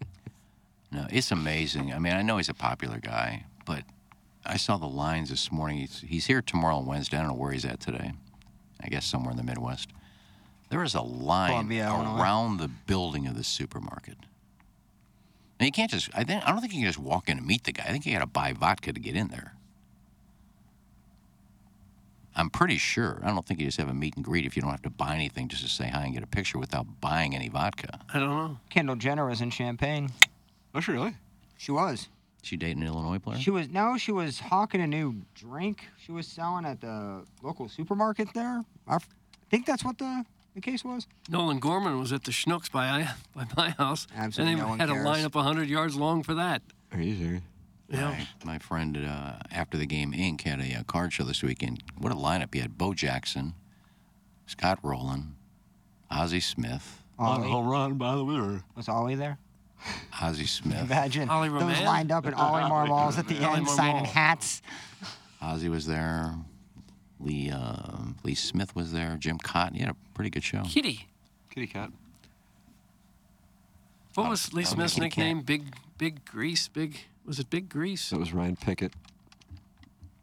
[0.92, 1.92] no, it's amazing.
[1.92, 3.84] I mean, I know he's a popular guy, but
[4.44, 5.78] I saw the lines this morning.
[5.78, 7.16] He's, he's here tomorrow and Wednesday.
[7.18, 8.12] I don't know where he's at today.
[8.82, 9.90] I guess somewhere in the Midwest.
[10.70, 12.20] There is a line Columbia, Illinois.
[12.20, 14.16] around the building of the supermarket.
[15.60, 16.10] And you can't just.
[16.14, 17.84] I think I don't think you can just walk in and meet the guy.
[17.84, 19.54] I think you got to buy vodka to get in there.
[22.36, 23.20] I'm pretty sure.
[23.22, 24.90] I don't think you just have a meet and greet if you don't have to
[24.90, 28.00] buy anything just to say hi and get a picture without buying any vodka.
[28.12, 28.58] I don't know.
[28.70, 30.10] Kendall Jenner was in Champagne.
[30.72, 31.14] Was she really?
[31.56, 32.08] She was.
[32.42, 33.38] She dating an Illinois player?
[33.38, 35.84] She was no, she was hawking a new drink.
[35.98, 38.64] She was selling at the local supermarket there.
[38.86, 39.08] I f-
[39.48, 40.24] think that's what the,
[40.54, 41.06] the case was.
[41.30, 44.78] Nolan Gorman was at the Schnucks by by my house, Absolutely and they no one
[44.80, 45.04] had cares.
[45.04, 46.60] a line up 100 yards long for that.
[46.92, 47.42] Are you serious?
[47.88, 48.16] Yeah.
[48.44, 50.40] My, my friend uh, after the game Inc.
[50.42, 51.82] had a, uh card show this weekend.
[51.98, 52.54] What a lineup!
[52.54, 53.54] You had Bo Jackson,
[54.46, 55.36] Scott Rolen,
[56.10, 57.48] Ozzie Smith, Ollie.
[57.48, 58.64] home run by the winner.
[58.74, 59.38] Was Ollie there?
[60.20, 60.80] Ozzie Smith.
[60.80, 61.84] Imagine Ollie those Roman?
[61.84, 64.06] lined up in Ollie Marmol's at the Ollie end signing Marmol.
[64.06, 64.62] hats.
[65.42, 66.34] Ozzie was there.
[67.20, 69.16] Lee uh, Lee Smith was there.
[69.18, 69.74] Jim Cotton.
[69.76, 70.62] You had a pretty good show.
[70.62, 71.06] Kitty.
[71.50, 71.90] Kitty cat.
[74.14, 75.18] What was Lee oh, Smith's Kitty Cat.
[75.18, 75.42] nickname?
[75.42, 76.68] Big Big Grease.
[76.68, 78.10] Big was it Big Grease?
[78.10, 78.92] That was Ryan Pickett.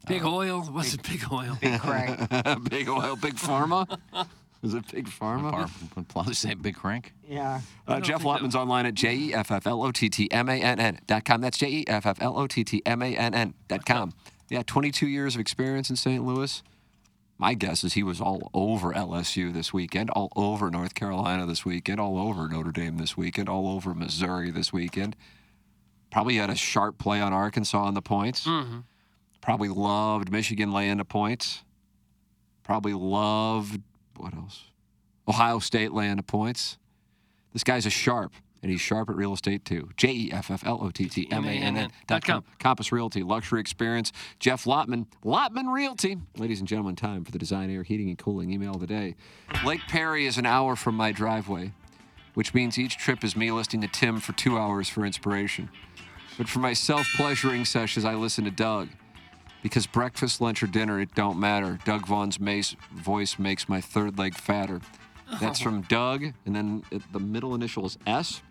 [0.06, 0.68] Big Oil.
[0.72, 1.56] Was it Big Oil?
[1.60, 2.28] Big Crank.
[2.70, 3.98] big oil, big pharma.
[4.62, 5.50] Was it big pharma?
[5.50, 7.12] Bar- would probably say Big Crank.
[7.28, 7.62] Yeah.
[7.88, 10.52] Uh, Jeff Lottmann's online at J E F F L O T T M A
[10.52, 11.40] N N dot com.
[11.40, 14.12] That's J E F F L O T T M A N N dot com.
[14.48, 16.24] Yeah, 22 years of experience in St.
[16.24, 16.62] Louis.
[17.38, 21.64] My guess is he was all over LSU this weekend, all over North Carolina this
[21.64, 25.16] weekend, all over Notre Dame this weekend, all over Missouri this weekend.
[26.12, 28.46] Probably had a sharp play on Arkansas on the points.
[28.46, 28.80] Mm-hmm.
[29.40, 31.64] Probably loved Michigan laying the points.
[32.62, 33.80] Probably loved
[34.16, 34.66] what else?
[35.26, 36.78] Ohio State laying the points.
[37.52, 38.32] This guy's a sharp,
[38.62, 39.88] and he's sharp at real estate too.
[39.96, 42.44] J E F F L O T T M A N N dot com.
[42.58, 44.12] Compass Realty, luxury experience.
[44.38, 46.18] Jeff Lottmann, Lottmann Realty.
[46.36, 49.16] Ladies and gentlemen, time for the design, air, heating, and cooling email of the day.
[49.64, 51.72] Lake Perry is an hour from my driveway,
[52.34, 55.70] which means each trip is me listening to Tim for two hours for inspiration.
[56.38, 58.88] But for my self pleasuring sessions, I listen to Doug.
[59.62, 61.78] Because breakfast, lunch, or dinner, it don't matter.
[61.84, 64.80] Doug Vaughn's mace voice makes my third leg fatter.
[65.40, 65.64] That's oh.
[65.64, 68.42] from Doug, and then the middle initial is S,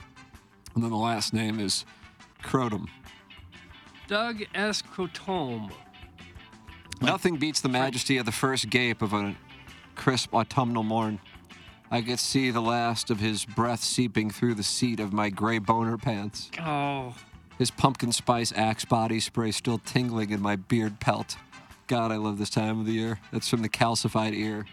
[0.73, 1.85] and then the last name is
[2.43, 2.87] Crotum.
[4.07, 4.81] Doug S.
[4.81, 5.71] Crotome.
[7.01, 9.35] Nothing beats the majesty of the first gape of a
[9.95, 11.19] crisp autumnal morn.
[11.89, 15.59] I could see the last of his breath seeping through the seat of my gray
[15.59, 16.49] boner pants.
[16.59, 17.13] Oh.
[17.61, 21.37] His pumpkin spice axe body spray still tingling in my beard pelt.
[21.85, 23.19] God, I love this time of the year.
[23.31, 24.65] That's from the calcified ear.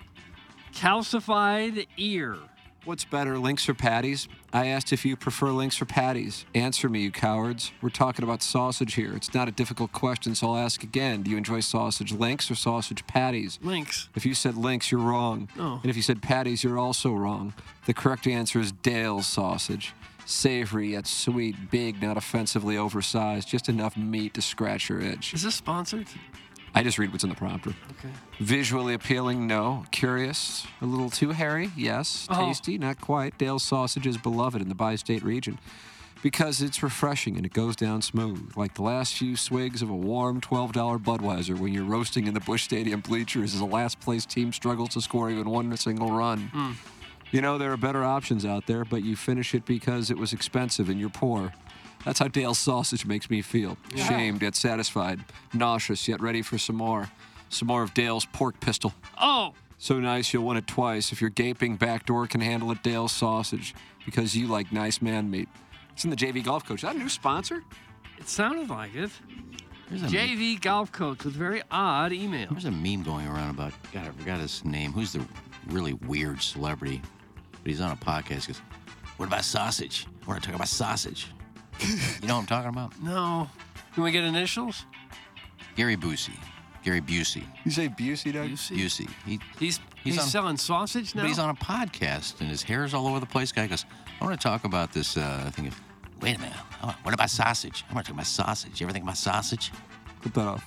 [0.72, 2.39] Calcified ear.
[2.86, 4.26] What's better, links or patties?
[4.55, 6.47] I asked if you prefer links or patties.
[6.55, 7.72] Answer me, you cowards.
[7.82, 9.14] We're talking about sausage here.
[9.14, 11.20] It's not a difficult question, so I'll ask again.
[11.20, 13.59] Do you enjoy sausage links or sausage patties?
[13.61, 14.09] Links.
[14.14, 15.51] If you said links, you're wrong.
[15.59, 15.80] Oh.
[15.82, 17.53] And if you said patties, you're also wrong.
[17.84, 19.93] The correct answer is Dale's sausage.
[20.29, 25.33] Savory yet sweet, big, not offensively oversized, just enough meat to scratch your itch.
[25.33, 26.07] Is this sponsored?
[26.74, 27.70] I just read what's in the prompter.
[27.70, 28.12] Okay.
[28.39, 29.87] Visually appealing, no.
[29.91, 32.26] Curious, a little too hairy, yes.
[32.29, 32.47] Oh.
[32.47, 33.39] Tasty, not quite.
[33.39, 35.59] Dale's sausage is beloved in the bi state region
[36.22, 39.97] because it's refreshing and it goes down smooth, like the last few swigs of a
[39.97, 44.26] warm $12 Budweiser when you're roasting in the Busch Stadium bleachers as the last place
[44.26, 46.51] team struggles to score even one single run.
[46.53, 46.72] Hmm.
[47.31, 50.33] You know, there are better options out there, but you finish it because it was
[50.33, 51.53] expensive and you're poor.
[52.05, 53.76] That's how Dale's sausage makes me feel.
[53.95, 55.20] Shamed yet satisfied,
[55.53, 57.11] nauseous yet ready for some more.
[57.51, 58.95] Some more of Dale's pork pistol.
[59.20, 59.55] Oh.
[59.79, 63.12] So nice you'll want it twice if your gaping back door can handle it Dale's
[63.12, 63.74] sausage
[64.05, 65.49] because you like nice man meat.
[65.93, 66.79] It's in the JV Golf Coach.
[66.79, 67.62] Is that a new sponsor?
[68.18, 69.11] It sounded like it.
[69.91, 72.49] There's a, JV Golf Coach with very odd email.
[72.51, 74.93] there's a meme going around about, God, I forgot his name.
[74.93, 75.24] Who's the
[75.68, 77.01] really weird celebrity?
[77.68, 78.46] But he's on a podcast.
[78.46, 78.62] He goes,
[79.18, 80.06] What about sausage?
[80.22, 81.26] I want to talk about sausage.
[81.82, 82.94] you know what I'm talking about?
[83.02, 83.50] No.
[83.92, 84.86] Can we get initials?
[85.76, 86.32] Gary Busey.
[86.82, 87.42] Gary Busey.
[87.66, 88.48] You say Busey, Doug?
[88.52, 89.10] Busey.
[89.26, 91.20] He, He's He's he's, on- selling sausage now.
[91.20, 93.52] But he's on a podcast and his hair's all over the place.
[93.52, 93.84] Guy goes,
[94.18, 95.66] I want to talk about this uh, thing.
[95.66, 95.78] of-
[96.22, 96.56] Wait a minute.
[97.02, 97.84] What about sausage?
[97.90, 98.80] I want to talk about sausage.
[98.80, 99.72] You ever think about sausage?
[100.22, 100.64] Put that off.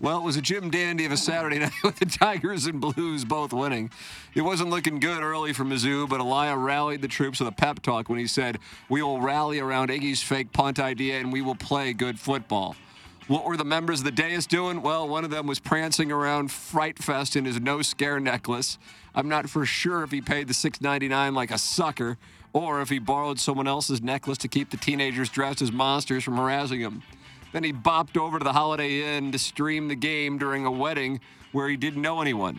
[0.00, 3.24] Well, it was a Jim Dandy of a Saturday night with the Tigers and Blues
[3.24, 3.90] both winning.
[4.32, 7.82] It wasn't looking good early for Mizzou, but Elia rallied the troops with a pep
[7.82, 11.56] talk when he said, We will rally around Iggy's fake punt idea and we will
[11.56, 12.76] play good football.
[13.26, 14.82] What were the members of the dais doing?
[14.82, 18.78] Well, one of them was prancing around Fright Fest in his no scare necklace.
[19.16, 22.18] I'm not for sure if he paid the $6.99 like a sucker
[22.52, 26.36] or if he borrowed someone else's necklace to keep the teenagers dressed as monsters from
[26.36, 27.02] harassing him.
[27.52, 31.20] Then he bopped over to the Holiday Inn to stream the game during a wedding
[31.52, 32.58] where he didn't know anyone.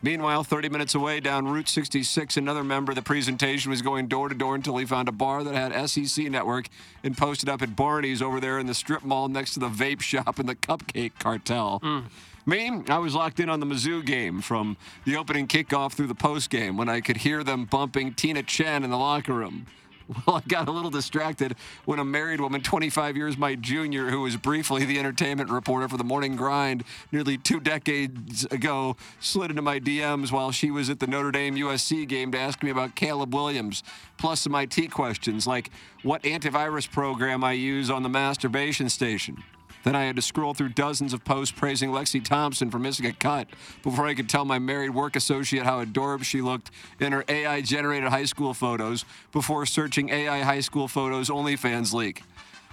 [0.00, 4.28] Meanwhile, 30 minutes away down Route 66, another member of the presentation was going door
[4.28, 6.68] to door until he found a bar that had SEC network
[7.02, 10.00] and posted up at Barney's over there in the strip mall next to the vape
[10.00, 11.80] shop and the cupcake cartel.
[11.82, 12.04] Mm.
[12.46, 16.14] Me, I was locked in on the Mizzou game from the opening kickoff through the
[16.14, 19.66] post game when I could hear them bumping Tina Chen in the locker room.
[20.26, 21.54] Well, I got a little distracted
[21.84, 25.96] when a married woman, 25 years my junior, who was briefly the entertainment reporter for
[25.96, 31.00] the Morning Grind nearly two decades ago, slid into my DMs while she was at
[31.00, 33.82] the Notre Dame USC game to ask me about Caleb Williams,
[34.16, 35.70] plus some IT questions like
[36.02, 39.42] what antivirus program I use on the masturbation station.
[39.88, 43.12] Then I had to scroll through dozens of posts praising Lexi Thompson for missing a
[43.14, 43.48] cut
[43.82, 46.70] before I could tell my married work associate how adorable she looked
[47.00, 52.22] in her AI generated high school photos before searching AI high school photos OnlyFans leak.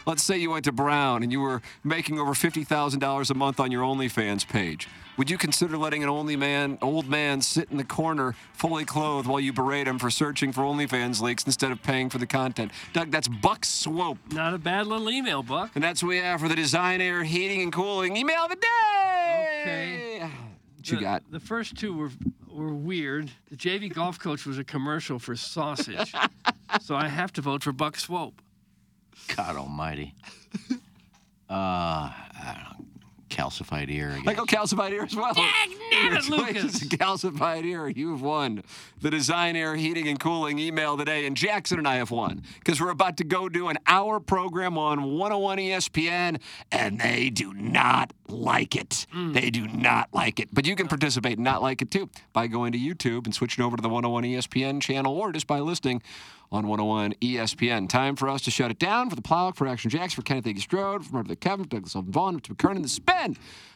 [0.06, 3.72] Let's say you went to Brown and you were making over $50,000 a month on
[3.72, 4.88] your OnlyFans page.
[5.18, 9.28] Would you consider letting an only man, old man sit in the corner fully clothed
[9.28, 12.72] while you berate him for searching for OnlyFans leaks instead of paying for the content?
[12.94, 14.20] Doug, that's Buck Swope.
[14.32, 15.72] Not a bad little email, Buck.
[15.74, 18.58] And that's what we have for the Design Air Heating and Cooling email of the
[18.58, 19.60] day.
[19.62, 20.20] Okay.
[20.76, 21.24] What you the, got?
[21.32, 22.12] The first two were
[22.52, 23.32] were weird.
[23.50, 26.14] The JV golf coach was a commercial for sausage,
[26.82, 28.42] so I have to vote for Buck Swope.
[29.36, 30.14] God Almighty.
[31.48, 32.86] Uh, I don't know,
[33.30, 34.10] calcified ear.
[34.14, 34.36] I I guess.
[34.36, 35.36] go calcified ear as well.
[35.36, 37.88] nabbit, Congratulations to calcified ear.
[37.88, 38.64] You've won
[39.00, 41.28] the Design Air Heating and Cooling email today.
[41.28, 44.76] And Jackson and I have won because we're about to go do an hour program
[44.80, 49.06] on 101 ESPN, and they do not like it.
[49.14, 49.34] Mm.
[49.34, 50.50] They do not like it.
[50.54, 53.64] But you can participate and not like it too by going to YouTube and switching
[53.64, 56.02] over to the 101 ESPN channel or just by listening
[56.52, 57.90] on 101 ESPN.
[57.90, 60.48] Time for us to shut it down for the Plow, for Action Jacks, for Kenneth
[60.48, 60.56] A.
[60.56, 63.36] Strode, for the Kevin, for Douglas Vaughn, to McKernan, the Spin,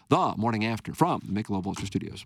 [0.10, 2.26] the morning after from the Michelob Ultra Studios.